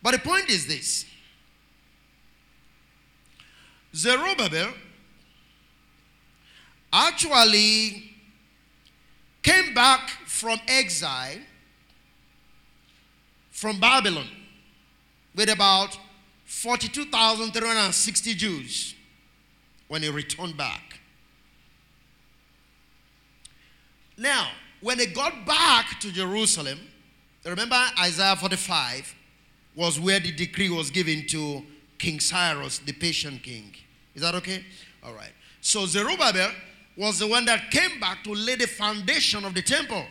[0.03, 1.07] But the point is this
[3.95, 4.72] Zerubbabel
[6.93, 8.12] actually
[9.43, 11.38] came back from exile
[13.51, 14.26] from Babylon
[15.34, 15.99] with about
[16.45, 18.95] 42,360 Jews
[19.88, 21.01] when he returned back.
[24.16, 24.49] Now,
[24.81, 26.78] when they got back to Jerusalem,
[27.45, 29.14] remember Isaiah 45
[29.76, 31.62] was where the decree was given to
[31.99, 33.74] King Cyrus, the Persian king.
[34.14, 34.64] Is that okay?
[35.05, 35.33] All right.
[35.61, 36.51] So Zerubbabel
[36.97, 40.05] was the one that came back to lay the foundation of the temple.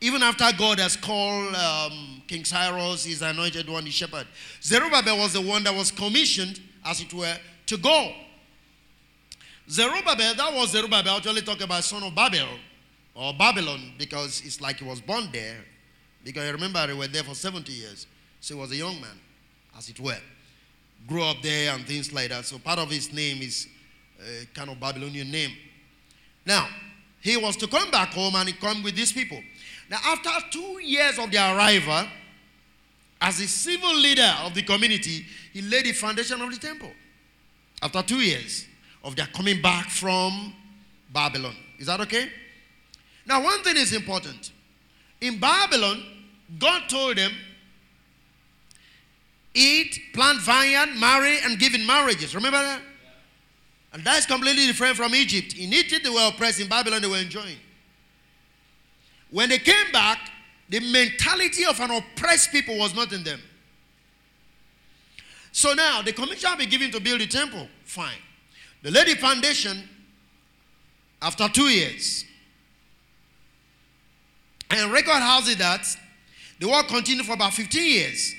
[0.00, 4.26] Even after God has called um, King Cyrus, his anointed one, the shepherd,
[4.62, 7.36] Zerubbabel was the one that was commissioned, as it were,
[7.66, 8.12] to go.
[9.68, 12.48] Zerubbabel, that was Zerubbabel, I actually talk about son of Babel,
[13.18, 15.56] or Babylon because it's like he was born there.
[16.24, 18.06] Because I remember he was there for 70 years.
[18.40, 19.18] So he was a young man,
[19.76, 20.20] as it were.
[21.06, 22.44] Grew up there and things like that.
[22.44, 23.66] So part of his name is
[24.20, 25.50] a kind of Babylonian name.
[26.46, 26.68] Now,
[27.20, 29.42] he was to come back home and he come with these people.
[29.90, 32.06] Now, after two years of their arrival,
[33.20, 36.92] as a civil leader of the community, he laid the foundation of the temple.
[37.82, 38.66] After two years
[39.02, 40.52] of their coming back from
[41.12, 41.56] Babylon.
[41.78, 42.28] Is that okay?
[43.28, 44.52] Now, one thing is important.
[45.20, 46.02] In Babylon,
[46.58, 47.30] God told them,
[49.52, 52.34] eat, plant vineyard, marry, and give in marriages.
[52.34, 52.80] Remember that?
[53.92, 55.54] And that's completely different from Egypt.
[55.58, 56.60] In Egypt, they were oppressed.
[56.60, 57.58] In Babylon, they were enjoying.
[59.30, 60.30] When they came back,
[60.70, 63.40] the mentality of an oppressed people was not in them.
[65.52, 67.68] So now, the commission will be given to build the temple.
[67.84, 68.18] Fine.
[68.82, 69.86] The lady foundation,
[71.20, 72.24] after two years,
[74.70, 75.86] and record has it that
[76.58, 78.34] the war continued for about 15 years.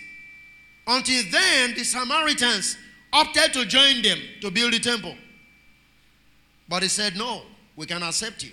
[0.86, 2.78] Until then, the Samaritans
[3.14, 5.16] opted to join them to build the temple.
[6.68, 7.44] But he said, No,
[7.76, 8.52] we can accept you.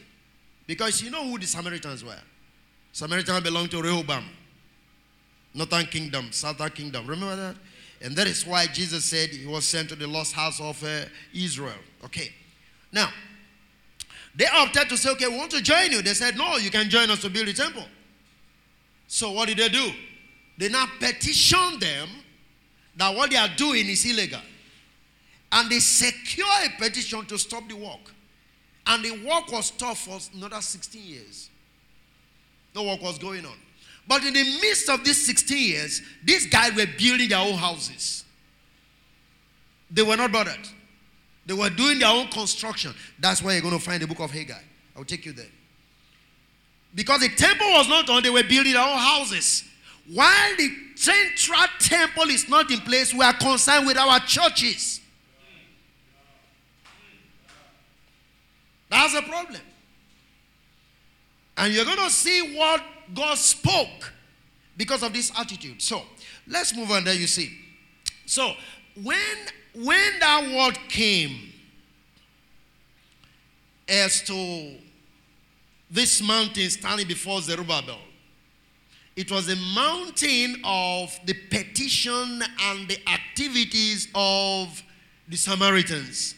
[0.66, 2.20] Because you know who the Samaritans were.
[2.92, 4.24] Samaritans belonged to Rehoboam,
[5.54, 7.06] Northern Kingdom, Southern Kingdom.
[7.06, 7.56] Remember that?
[8.00, 11.02] And that is why Jesus said he was sent to the lost house of uh,
[11.34, 11.78] Israel.
[12.04, 12.32] Okay.
[12.92, 13.10] Now,
[14.36, 16.02] they opted to say, okay, we want to join you.
[16.02, 17.84] They said, no, you can join us to build the temple.
[19.08, 19.90] So what did they do?
[20.58, 22.08] They now petitioned them
[22.96, 24.40] that what they are doing is illegal.
[25.52, 28.12] And they secure a petition to stop the work.
[28.86, 31.50] And the work was stopped for another 16 years.
[32.74, 33.56] No work was going on.
[34.06, 38.24] But in the midst of these 16 years, these guys were building their own houses.
[39.90, 40.68] They were not bothered.
[41.46, 42.92] They were doing their own construction.
[43.18, 44.60] That's why you're going to find the book of Haggai.
[44.96, 45.46] I'll take you there.
[46.94, 49.64] Because the temple was not on, they were building their own houses.
[50.12, 55.00] While the central temple is not in place, we are concerned with our churches.
[58.88, 59.60] That's a problem.
[61.58, 62.82] And you're going to see what
[63.14, 64.12] God spoke
[64.76, 65.80] because of this attitude.
[65.82, 66.02] So
[66.46, 67.50] let's move on there, you see.
[68.26, 68.52] So
[69.02, 69.36] when
[69.76, 71.52] when that word came
[73.88, 74.74] as to
[75.90, 77.98] this mountain standing before Zerubbabel,
[79.14, 84.82] it was a mountain of the petition and the activities of
[85.28, 86.34] the Samaritans.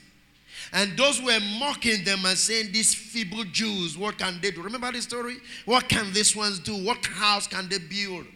[0.73, 4.63] And those were mocking them and saying, These feeble Jews, what can they do?
[4.63, 5.37] Remember the story?
[5.65, 6.77] What can these ones do?
[6.77, 8.27] What house can they build?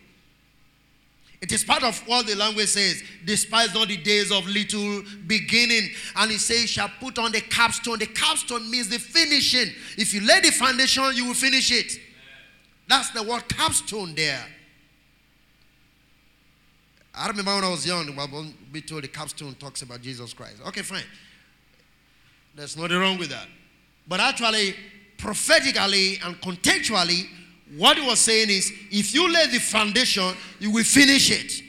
[1.42, 3.02] It is part of what the language says.
[3.24, 5.90] Despise not the days of little beginning.
[6.14, 7.98] And he says, shall put on the capstone.
[7.98, 9.74] The capstone means the finishing.
[9.98, 11.98] If you lay the foundation, you will finish it.
[12.88, 14.46] That's the word capstone there.
[17.14, 18.06] I remember when I was young,
[18.72, 20.58] we told the capstone talks about Jesus Christ.
[20.68, 21.02] Okay, fine.
[22.54, 23.48] There's nothing wrong with that.
[24.06, 24.76] But actually,
[25.18, 27.26] prophetically and contextually,
[27.76, 31.62] what he was saying is if you lay the foundation, you will finish it.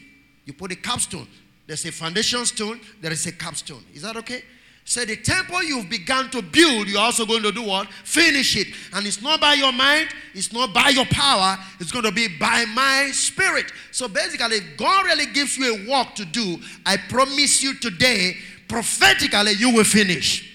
[0.46, 1.28] You put a capstone.
[1.66, 3.84] There's a foundation stone, there is a capstone.
[3.94, 4.44] Is that okay?
[4.86, 7.88] So the temple you've begun to build, you're also going to do what?
[8.04, 8.68] Finish it.
[8.94, 12.28] And it's not by your mind, it's not by your power, it's going to be
[12.38, 13.72] by my spirit.
[13.92, 18.36] So basically, if God really gives you a work to do, I promise you today,
[18.68, 20.50] prophetically, you will finish.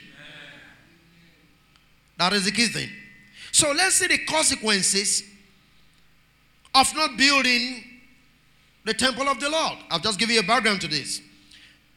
[2.18, 2.90] That is the key thing.
[3.50, 5.22] So let's see the consequences
[6.74, 7.84] of not building
[8.84, 9.78] the temple of the Lord.
[9.90, 11.20] I've just given you a background to this.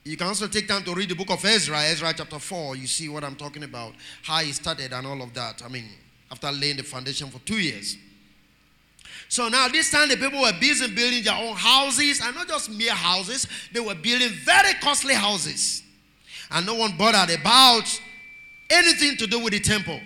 [0.03, 2.75] You can also take time to read the book of Ezra, Ezra chapter 4.
[2.75, 3.93] You see what I'm talking about,
[4.23, 5.61] how he started and all of that.
[5.63, 5.85] I mean,
[6.31, 7.97] after laying the foundation for two years.
[9.29, 12.69] So now, this time, the people were busy building their own houses, and not just
[12.69, 15.83] mere houses, they were building very costly houses.
[16.49, 18.01] And no one bothered about
[18.69, 20.01] anything to do with the temple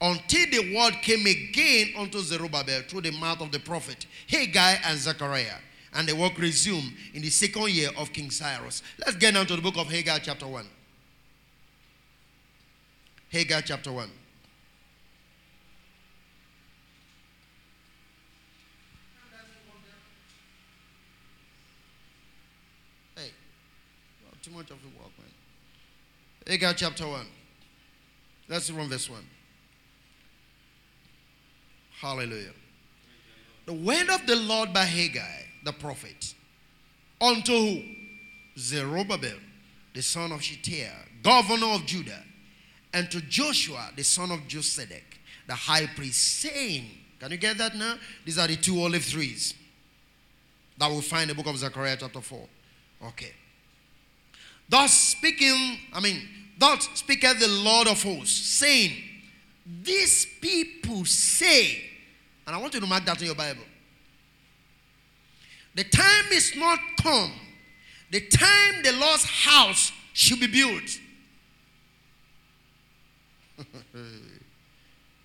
[0.00, 4.98] until the word came again unto Zerubbabel through the mouth of the prophet Haggai and
[4.98, 5.58] Zechariah.
[5.92, 8.82] And the work resumed in the second year of King Cyrus.
[8.98, 10.64] Let's get down to the book of Haggai, chapter 1.
[13.32, 14.08] Haggai, chapter 1.
[23.16, 23.30] Hey,
[24.42, 25.28] too much of the work, man.
[26.46, 27.26] Haggai, chapter 1.
[28.48, 29.18] Let's read from verse 1.
[32.00, 32.52] Hallelujah.
[33.66, 36.34] The word of the Lord by Haggai, the prophet,
[37.20, 37.82] unto who?
[38.58, 39.36] Zerubbabel,
[39.94, 40.92] the son of Shealtiel,
[41.22, 42.22] governor of Judah,
[42.92, 46.86] and to Joshua, the son of Josedek, the high priest, saying,
[47.20, 47.96] Can you get that now?
[48.24, 49.54] These are the two olive trees
[50.78, 52.48] that we find in the book of Zechariah, chapter 4.
[53.08, 53.32] Okay.
[54.68, 56.22] Thus speaking, I mean,
[56.58, 58.92] thus speaketh the Lord of hosts, saying,
[59.82, 61.89] These people say,
[62.50, 63.62] and I want you to mark that in your Bible.
[65.76, 67.30] The time is not come.
[68.10, 70.98] The time the Lord's house should be built.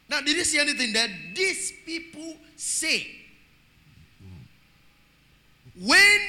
[0.07, 3.07] now, did you see anything that these people say?
[5.84, 6.19] When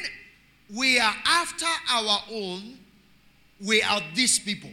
[0.75, 2.79] we are after our own,
[3.63, 4.71] we are these people.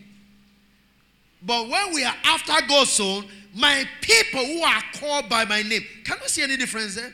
[1.41, 5.83] But when we are after God's own, my people who are called by my name.
[6.03, 7.13] Can you see any difference there?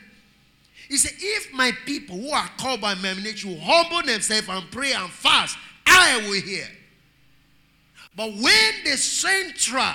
[0.88, 4.72] He said, if my people who are called by my name should humble themselves and
[4.72, 6.68] pray and fast, I will hear.
[8.16, 9.94] But when the central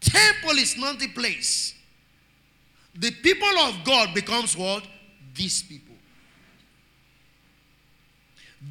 [0.00, 1.74] temple is not the place,
[2.94, 4.84] the people of God becomes what?
[5.34, 5.94] These people.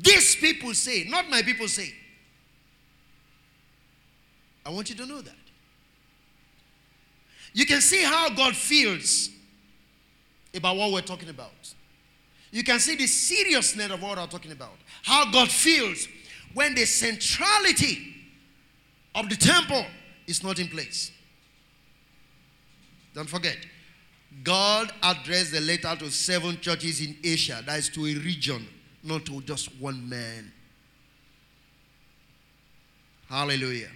[0.02, 1.94] These people say, not my people say.
[4.66, 5.37] I want you to know that.
[7.58, 9.32] You can see how God feels
[10.54, 11.50] about what we're talking about.
[12.52, 14.76] you can see the seriousness of what I'm talking about.
[15.02, 16.08] How God feels
[16.54, 18.14] when the centrality
[19.16, 19.84] of the temple
[20.28, 21.12] is not in place.
[23.16, 23.58] Don't forget,
[24.44, 27.64] God addressed the letter to seven churches in Asia.
[27.66, 28.68] That is to a region,
[29.02, 30.52] not to just one man.
[33.28, 33.90] Hallelujah.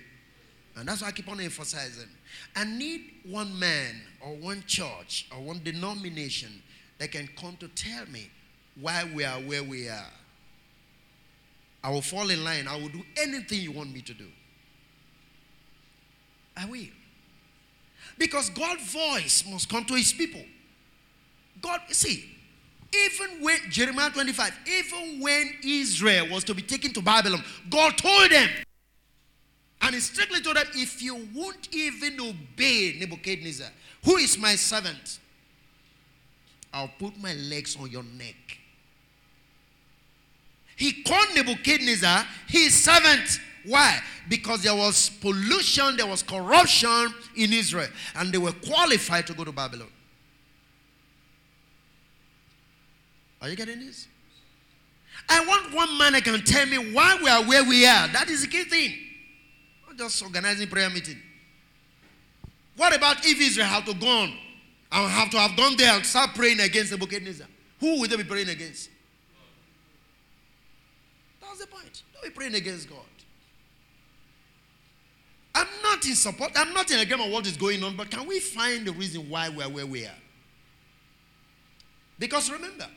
[0.76, 2.10] And that's why I keep on emphasizing.
[2.56, 6.62] I need one man or one church or one denomination
[6.98, 8.30] that can come to tell me
[8.80, 10.12] why we are where we are.
[11.84, 12.68] I will fall in line.
[12.68, 14.28] I will do anything you want me to do.
[16.56, 16.86] I will.
[18.18, 20.44] Because God's voice must come to his people.
[21.62, 22.26] God, see,
[22.94, 28.30] even when Jeremiah 25, even when Israel was to be taken to Babylon, God told
[28.30, 28.50] them,
[29.82, 33.70] and he strictly told them, if you won't even obey Nebuchadnezzar,
[34.04, 35.20] who is my servant,
[36.74, 38.36] I'll put my legs on your neck.
[40.76, 43.40] He called Nebuchadnezzar his servant.
[43.66, 44.00] Why?
[44.30, 49.44] Because there was pollution, there was corruption in Israel, and they were qualified to go
[49.44, 49.90] to Babylon.
[53.42, 54.08] Are you getting this?
[55.30, 58.08] I want one man that can tell me why we are where we are.
[58.08, 58.94] That is the key thing.
[60.02, 61.18] Just organizing prayer meeting.
[62.76, 64.34] What about if Israel had to go on
[64.92, 67.46] and have to have gone there and start praying against Nebuchadnezzar?
[67.80, 68.90] Who would they be praying against?
[71.40, 72.02] That's the point.
[72.16, 72.98] Don't be praying against God.
[75.54, 76.52] I'm not in support.
[76.56, 79.30] I'm not in agreement of what is going on, but can we find the reason
[79.30, 80.20] why we are where we are?
[82.18, 82.88] Because remember,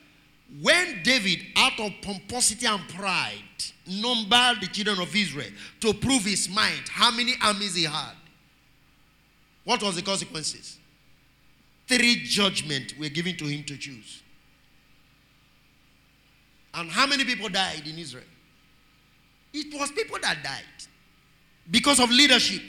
[0.61, 3.40] when David, out of pomposity and pride,
[3.86, 8.14] numbered the children of Israel to prove his might, how many armies he had?
[9.64, 10.78] What was the consequences?
[11.88, 14.22] Three judgments were given to him to choose.
[16.74, 18.24] And how many people died in Israel?
[19.53, 20.88] It was people that died
[21.70, 22.62] because of leadership.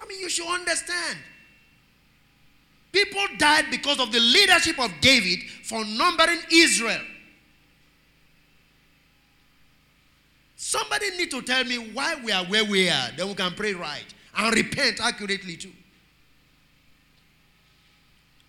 [0.00, 1.18] I mean, you should understand.
[2.92, 7.02] People died because of the leadership of David for numbering Israel.
[10.56, 13.74] Somebody need to tell me why we are where we are, then we can pray
[13.74, 14.06] right
[14.36, 15.72] and repent accurately too.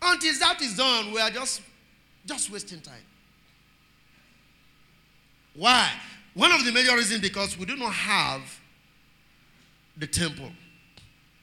[0.02, 1.62] Until that is done, we are just
[2.26, 2.96] just wasting time.
[5.56, 5.90] Why?
[6.34, 8.42] One of the major reasons because we do not have
[9.98, 10.52] the temple,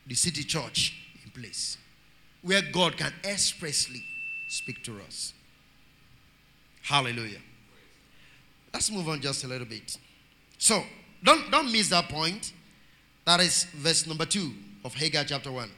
[0.06, 1.78] the city church in place,
[2.44, 4.04] where God can expressly
[4.48, 5.32] speak to us.
[6.82, 7.40] Hallelujah.
[8.72, 9.96] Let's move on just a little bit.
[10.58, 10.82] So,
[11.22, 12.52] don't, don't miss that point.
[13.24, 14.52] That is verse number 2
[14.84, 15.70] of Haggai chapter 1.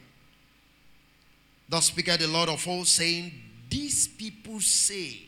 [1.69, 3.31] Thus speaketh the Lord of hosts, saying,
[3.69, 5.21] These people say,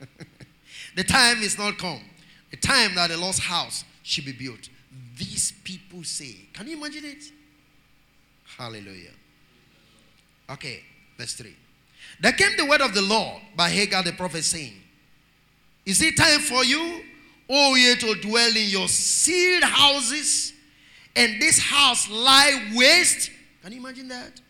[0.96, 2.00] the time is not come
[2.50, 4.68] the time that the Lord's house should be built.
[5.16, 7.24] These people say, Can you imagine it?
[8.56, 9.10] Hallelujah.
[10.48, 10.82] Okay,
[11.18, 11.54] verse 3.
[12.20, 14.74] There came the word of the Lord by Haggai the prophet saying,
[15.84, 17.02] Is it time for you,
[17.48, 20.52] O ye, to dwell in your sealed houses,
[21.14, 23.30] and this house lie waste?
[23.62, 24.40] Can you imagine that?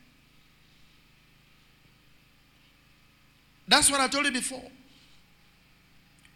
[3.68, 4.62] That's what I told you before.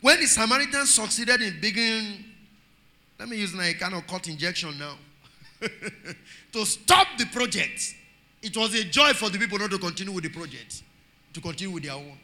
[0.01, 2.24] When the Samaritans succeeded in beginning,
[3.19, 4.97] let me use my kind of cut injection now,
[6.53, 7.95] to stop the project,
[8.43, 10.83] it was a joy for the people not to continue with the project,
[11.33, 12.19] to continue with their own.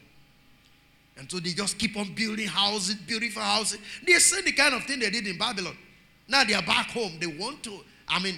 [1.17, 3.79] And so they just keep on building houses, beautiful houses.
[4.05, 5.75] They same the kind of thing they did in Babylon.
[6.27, 7.13] Now they are back home.
[7.19, 8.35] They want to, I mean,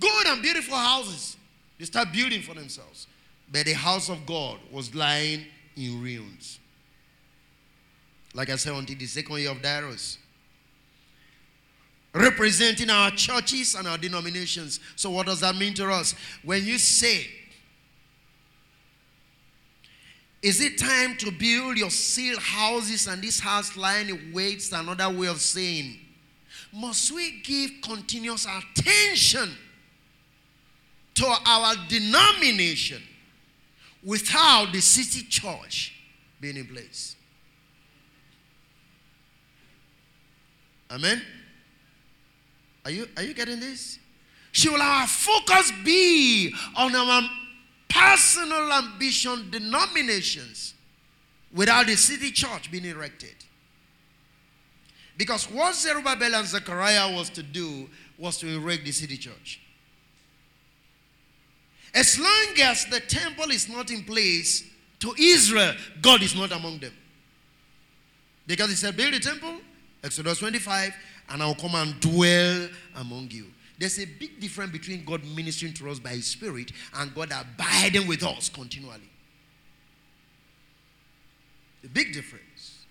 [0.00, 1.36] good and beautiful houses.
[1.78, 3.06] They start building for themselves.
[3.50, 5.44] But the house of God was lying
[5.76, 6.58] in ruins.
[8.34, 10.18] Like I said, until the second year of Darius.
[12.14, 14.80] Representing our churches and our denominations.
[14.96, 16.14] So, what does that mean to us?
[16.44, 17.26] When you say,
[20.42, 24.72] Is it time to build your sealed houses and this house lying in waits?
[24.72, 25.98] Another way of saying,
[26.72, 29.50] must we give continuous attention
[31.14, 33.02] to our denomination
[34.02, 35.94] without the city church
[36.40, 37.14] being in place?
[40.90, 41.22] Amen?
[42.84, 43.98] Are you, are you getting this?
[44.50, 47.22] Should our focus be on our
[47.88, 50.74] personal ambition denominations
[51.54, 53.34] without the city church being erected?
[55.16, 57.88] Because what Zerubbabel and Zechariah was to do
[58.18, 59.60] was to erect the city church.
[61.94, 64.64] As long as the temple is not in place
[65.00, 66.92] to Israel, God is not among them.
[68.46, 69.58] Because he said, Build a temple,
[70.02, 70.94] Exodus 25,
[71.32, 73.46] and I will come and dwell among you.
[73.78, 78.06] There's a big difference between God ministering to us by His Spirit and God abiding
[78.06, 79.10] with us continually.
[81.82, 82.84] A big difference.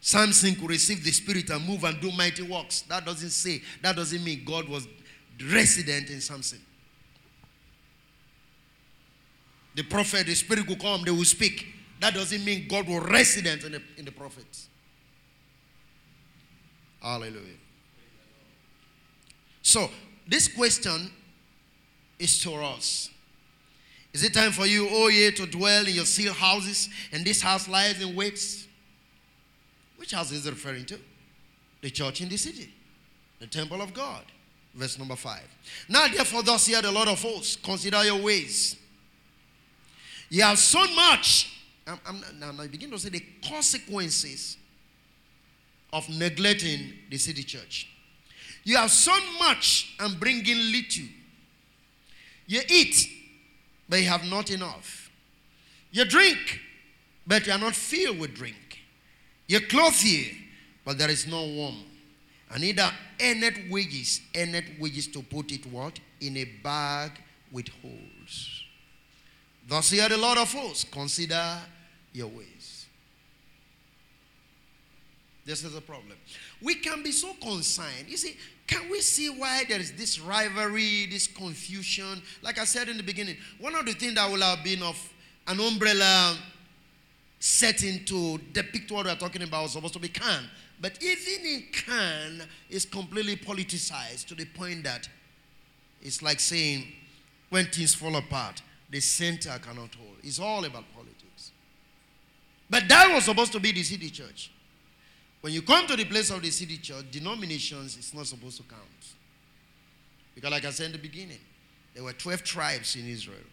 [0.00, 2.82] Samson could receive the Spirit and move and do mighty works.
[2.82, 4.86] That doesn't say, that doesn't mean God was
[5.50, 6.60] resident in Samson.
[9.74, 11.66] The prophet, the Spirit will come, they will speak.
[12.00, 14.68] That doesn't mean God will resident in the, in the prophets.
[17.04, 17.58] Hallelujah.
[19.60, 19.90] So,
[20.26, 21.10] this question
[22.18, 23.10] is to us.
[24.14, 27.42] Is it time for you, oh yeah, to dwell in your sealed houses, and this
[27.42, 28.66] house lies in waits?
[29.98, 30.98] Which house is it referring to?
[31.82, 32.72] The church in the city,
[33.38, 34.22] the temple of God.
[34.74, 35.44] Verse number five.
[35.88, 38.76] Now, therefore, thus hear the Lord of hosts, consider your ways.
[40.30, 41.50] You have sown much.
[41.86, 44.56] I'm, I'm, now, I begin to say the consequences
[45.94, 47.88] of neglecting the city church.
[48.64, 51.04] You have sown much and bringing little.
[52.46, 53.08] You eat,
[53.88, 55.10] but you have not enough.
[55.92, 56.60] You drink,
[57.26, 58.80] but you are not filled with drink.
[59.46, 60.34] You clothe you,
[60.84, 61.76] but there is no warm.
[62.50, 62.90] And neither
[63.20, 66.00] earned wages, earned wages to put it what?
[66.20, 67.12] In a bag
[67.52, 68.64] with holes.
[69.68, 71.58] Thus hear the Lord of hosts, consider
[72.12, 72.53] your ways.
[75.44, 76.16] This is a problem.
[76.62, 78.06] We can be so concerned.
[78.08, 82.22] You see, can we see why there is this rivalry, this confusion?
[82.42, 84.96] Like I said in the beginning, one of the things that will have been of
[85.46, 86.36] an umbrella
[87.38, 90.48] setting to depict what we're talking about was supposed to be CAN.
[90.80, 95.06] But even in CAN, it's completely politicized to the point that
[96.00, 96.86] it's like saying
[97.50, 100.16] when things fall apart, the center cannot hold.
[100.22, 101.52] It's all about politics.
[102.70, 104.50] But that was supposed to be the city church.
[105.44, 108.62] When you come to the place of the city church, denominations is not supposed to
[108.62, 108.80] count.
[110.34, 111.40] Because, like I said in the beginning,
[111.92, 113.44] there were 12 tribes in Israel,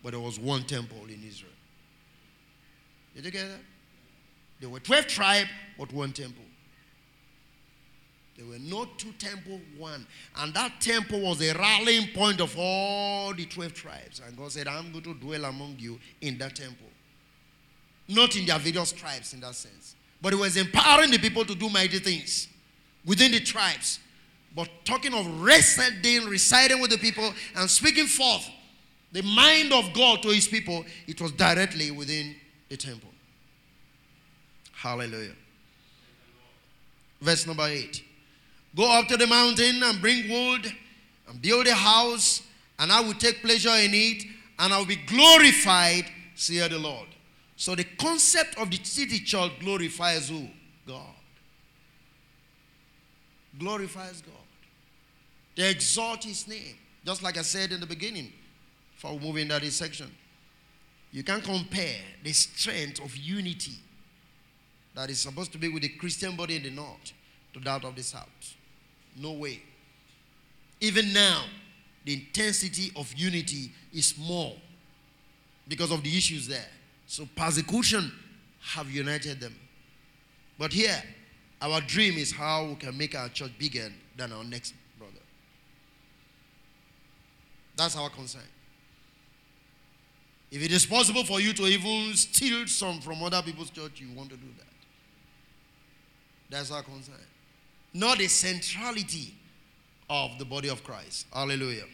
[0.00, 1.50] but there was one temple in Israel.
[3.16, 3.60] Did you get that?
[4.60, 6.44] There were 12 tribes, but one temple.
[8.36, 10.06] There were no two temples, one.
[10.36, 14.22] And that temple was a rallying point of all the 12 tribes.
[14.24, 16.86] And God said, I'm going to dwell among you in that temple.
[18.06, 19.96] Not in their various tribes in that sense.
[20.20, 22.48] But he was empowering the people to do mighty things
[23.04, 24.00] within the tribes.
[24.54, 28.48] But talking of residing, residing with the people, and speaking forth
[29.12, 32.34] the mind of God to his people, it was directly within
[32.68, 33.10] the temple.
[34.72, 35.34] Hallelujah.
[37.20, 38.04] Verse number 8.
[38.76, 40.72] Go up to the mountain and bring wood
[41.28, 42.42] and build a house,
[42.78, 44.24] and I will take pleasure in it,
[44.58, 46.04] and I will be glorified,
[46.34, 47.08] saith the Lord.
[47.58, 50.46] So the concept of the city church glorifies who?
[50.86, 51.02] God.
[53.58, 54.34] Glorifies God.
[55.56, 56.76] They exalt his name.
[57.04, 58.32] Just like I said in the beginning,
[59.02, 60.08] move into this section.
[61.10, 63.72] You can compare the strength of unity
[64.94, 67.12] that is supposed to be with the Christian body in the north
[67.54, 68.54] to that of the south.
[69.16, 69.62] No way.
[70.80, 71.42] Even now,
[72.04, 74.54] the intensity of unity is more
[75.66, 76.68] because of the issues there.
[77.08, 78.12] So persecution
[78.60, 79.54] have united them.
[80.58, 81.02] But here,
[81.60, 85.14] our dream is how we can make our church bigger than our next brother.
[87.76, 88.42] That's our concern.
[90.50, 94.14] If it is possible for you to even steal some from other people's church, you
[94.14, 94.66] want to do that.
[96.50, 97.14] That's our concern.
[97.94, 99.34] Not the centrality
[100.10, 101.26] of the body of Christ.
[101.32, 101.84] Hallelujah.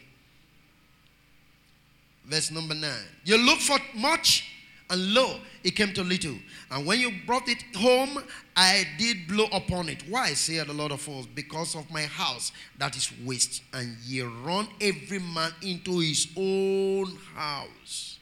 [2.24, 3.06] Verse number nine.
[3.24, 4.50] You look for much
[4.94, 6.36] and lo, it came to little.
[6.70, 8.22] And when you brought it home,
[8.56, 10.04] I did blow upon it.
[10.08, 11.30] Why, said the Lord of hosts?
[11.34, 13.62] Because of my house that is waste.
[13.72, 18.18] And ye run every man into his own house.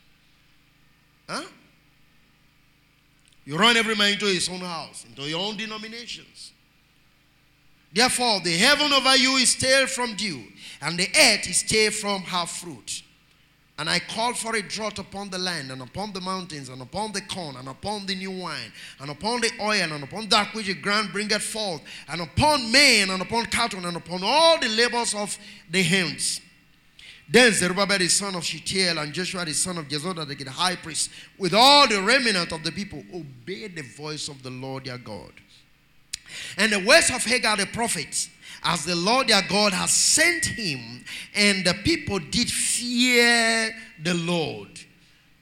[1.29, 1.45] Huh?
[3.45, 6.53] You run every man into his own house, into your own denominations.
[7.93, 10.43] Therefore, the heaven over you is stale from dew,
[10.81, 13.03] and the earth is stale from her fruit.
[13.83, 17.11] And I call for a drought upon the land, and upon the mountains, and upon
[17.11, 20.67] the corn, and upon the new wine, and upon the oil, and upon that which
[20.69, 25.17] the ground bringeth forth, and upon men, and upon cattle, and upon all the labors
[25.17, 25.37] of
[25.69, 26.41] the hands.
[27.29, 31.11] Then Zerubbabel the son of Shealtiel and Joshua the son of Jehozadak the high priest,
[31.37, 35.33] with all the remnant of the people, obeyed the voice of the Lord their God.
[36.57, 38.29] And the words of Haggai the prophet,
[38.65, 44.69] as the Lord their God has sent him, and the people did fear the Lord.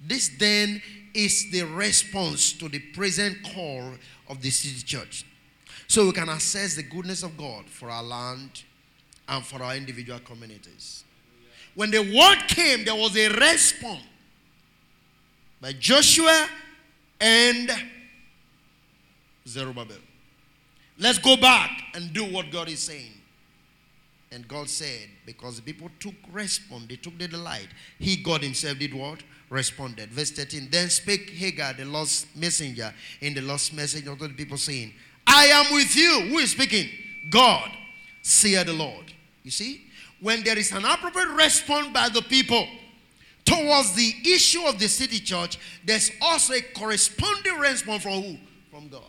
[0.06, 0.80] This then
[1.12, 3.92] is the response to the present call
[4.28, 5.24] of the city church.
[5.86, 8.62] So we can assess the goodness of God for our land
[9.28, 11.04] and for our individual communities.
[11.74, 14.02] When the word came, there was a response
[15.60, 16.48] by Joshua
[17.20, 17.70] and
[19.46, 19.96] Zerubbabel.
[21.00, 23.12] Let's go back and do what God is saying.
[24.32, 27.68] And God said, because the people took response, they took the delight.
[27.98, 29.22] He, God Himself, did what?
[29.48, 30.10] Responded.
[30.10, 30.68] Verse 13.
[30.70, 34.92] Then spake Haggai, the lost messenger, in the lost message unto the people, saying,
[35.26, 36.28] I am with you.
[36.28, 36.88] Who is speaking?
[37.30, 37.70] God,
[38.22, 39.12] saith the Lord.
[39.42, 39.86] You see?
[40.20, 42.68] When there is an appropriate response by the people
[43.44, 48.36] towards the issue of the city church, there's also a corresponding response from who?
[48.70, 49.02] From God.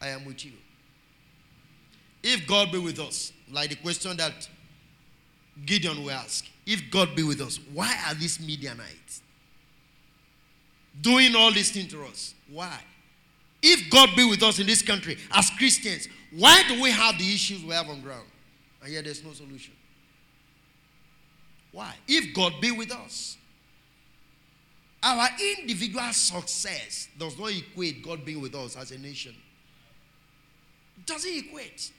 [0.00, 0.52] I am with you.
[2.22, 4.48] If God be with us, like the question that
[5.64, 9.22] Gideon will ask, if God be with us, why are these Midianites
[11.00, 12.34] doing all this thing to us?
[12.50, 12.78] Why?
[13.62, 17.34] If God be with us in this country as Christians, why do we have the
[17.34, 18.26] issues we have on ground?
[18.82, 19.74] And yet there's no solution.
[21.72, 21.94] Why?
[22.08, 23.36] If God be with us,
[25.02, 25.28] our
[25.58, 29.34] individual success does not equate God being with us as a nation.
[30.98, 31.90] It doesn't equate.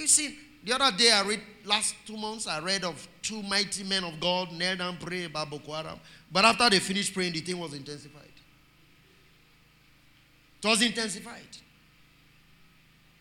[0.00, 3.84] You see, the other day I read, last two months, I read of two mighty
[3.84, 6.00] men of God knelt down pray about Boko Haram.
[6.32, 8.24] But after they finished praying, the thing was intensified.
[10.62, 11.42] It was intensified.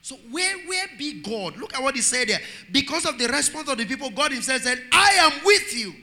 [0.02, 1.58] So where, where be God?
[1.58, 2.40] Look at what he said there.
[2.72, 5.94] Because of the response of the people, God himself said, I am with you.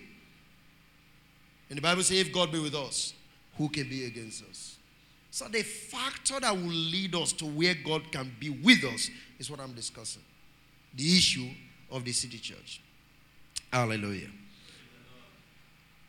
[1.70, 3.14] And the Bible says, if God be with us,
[3.56, 4.76] who can be against us?
[5.30, 9.50] So the factor that will lead us to where God can be with us is
[9.50, 10.22] what I'm discussing
[10.96, 11.48] the issue
[11.90, 12.80] of the city church.
[13.72, 14.28] Hallelujah.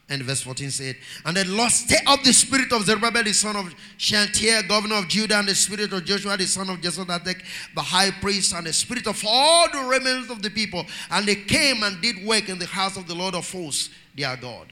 [0.09, 0.95] And verse 14 said,
[1.25, 5.09] And the Lord stirred up the spirit of Zerubbabel, the son of Shealtiel, governor of
[5.09, 7.43] Judah, and the spirit of Joshua, the son of Jehozadak,
[7.75, 10.85] the high priest, and the spirit of all the remnants of the people.
[11.11, 14.37] And they came and did work in the house of the Lord of hosts, their
[14.37, 14.71] God.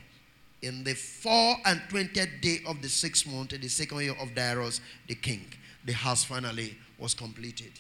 [0.62, 4.34] In the four and twentieth day of the sixth month, in the second year of
[4.34, 5.46] Darius the king,
[5.84, 7.74] the house finally was completed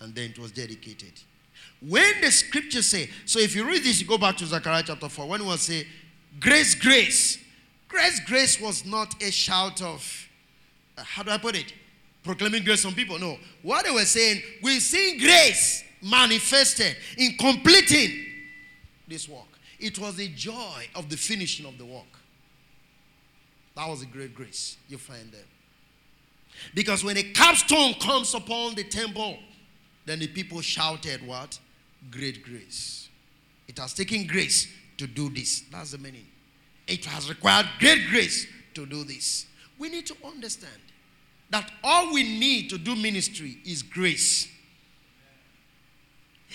[0.00, 1.12] and then it was dedicated.
[1.80, 5.08] When the scriptures say, so if you read this, you go back to Zechariah chapter
[5.08, 5.86] 4, when it was say,
[6.40, 7.38] grace, grace,
[7.88, 10.28] grace, grace was not a shout of,
[10.96, 11.72] uh, how do I put it?
[12.24, 13.18] Proclaiming grace on people.
[13.18, 13.38] No.
[13.62, 18.26] What they were saying, we've seen grace manifested in completing
[19.06, 19.46] this work.
[19.78, 22.04] It was the joy of the finishing of the work.
[23.76, 25.40] That was a great grace you find there.
[26.74, 29.38] Because when a capstone comes upon the temple,
[30.08, 31.58] then the people shouted, What?
[32.10, 33.08] Great grace.
[33.66, 34.66] It has taken grace
[34.96, 35.64] to do this.
[35.70, 36.26] That's the meaning.
[36.86, 39.46] It has required great grace to do this.
[39.78, 40.80] We need to understand
[41.50, 44.48] that all we need to do ministry is grace.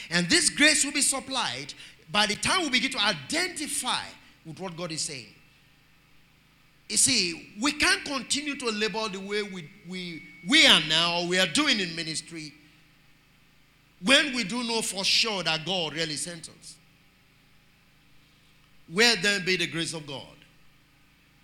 [0.09, 1.73] And this grace will be supplied
[2.11, 4.03] by the time we begin to identify
[4.45, 5.27] with what God is saying.
[6.89, 11.39] You see, we can't continue to labor the way we, we, we are now, we
[11.39, 12.53] are doing in ministry,
[14.03, 16.75] when we do know for sure that God really sent us.
[18.91, 20.27] Where then be the grace of God?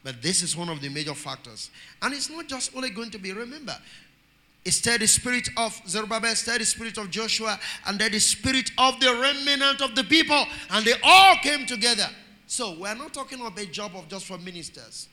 [0.04, 1.70] But this is one of the major factors.
[2.02, 3.78] And it's not just only going to be, remember,
[4.66, 9.14] it's the spirit of Zerubbabel, it's the spirit of Joshua, and the spirit of the
[9.14, 10.46] remnant of the people.
[10.72, 12.08] And they all came together.
[12.46, 15.08] So we're not talking about a job of just for ministers.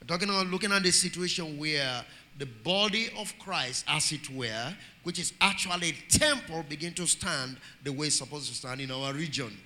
[0.00, 2.04] We're talking about looking at the situation where
[2.38, 7.56] the body of Christ, as it were, which is actually a temple, begin to stand
[7.82, 9.56] the way it's supposed to stand in our region.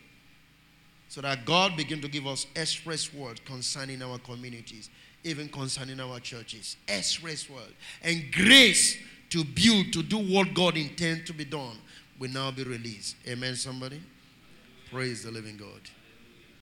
[1.08, 4.90] So that God begin to give us express word concerning our communities,
[5.24, 6.76] even concerning our churches.
[6.86, 7.74] Express word.
[8.02, 8.96] And grace
[9.30, 11.76] to build, to do what God intends to be done
[12.20, 13.16] will now be released.
[13.26, 14.00] Amen, somebody?
[14.92, 15.80] Praise the living God.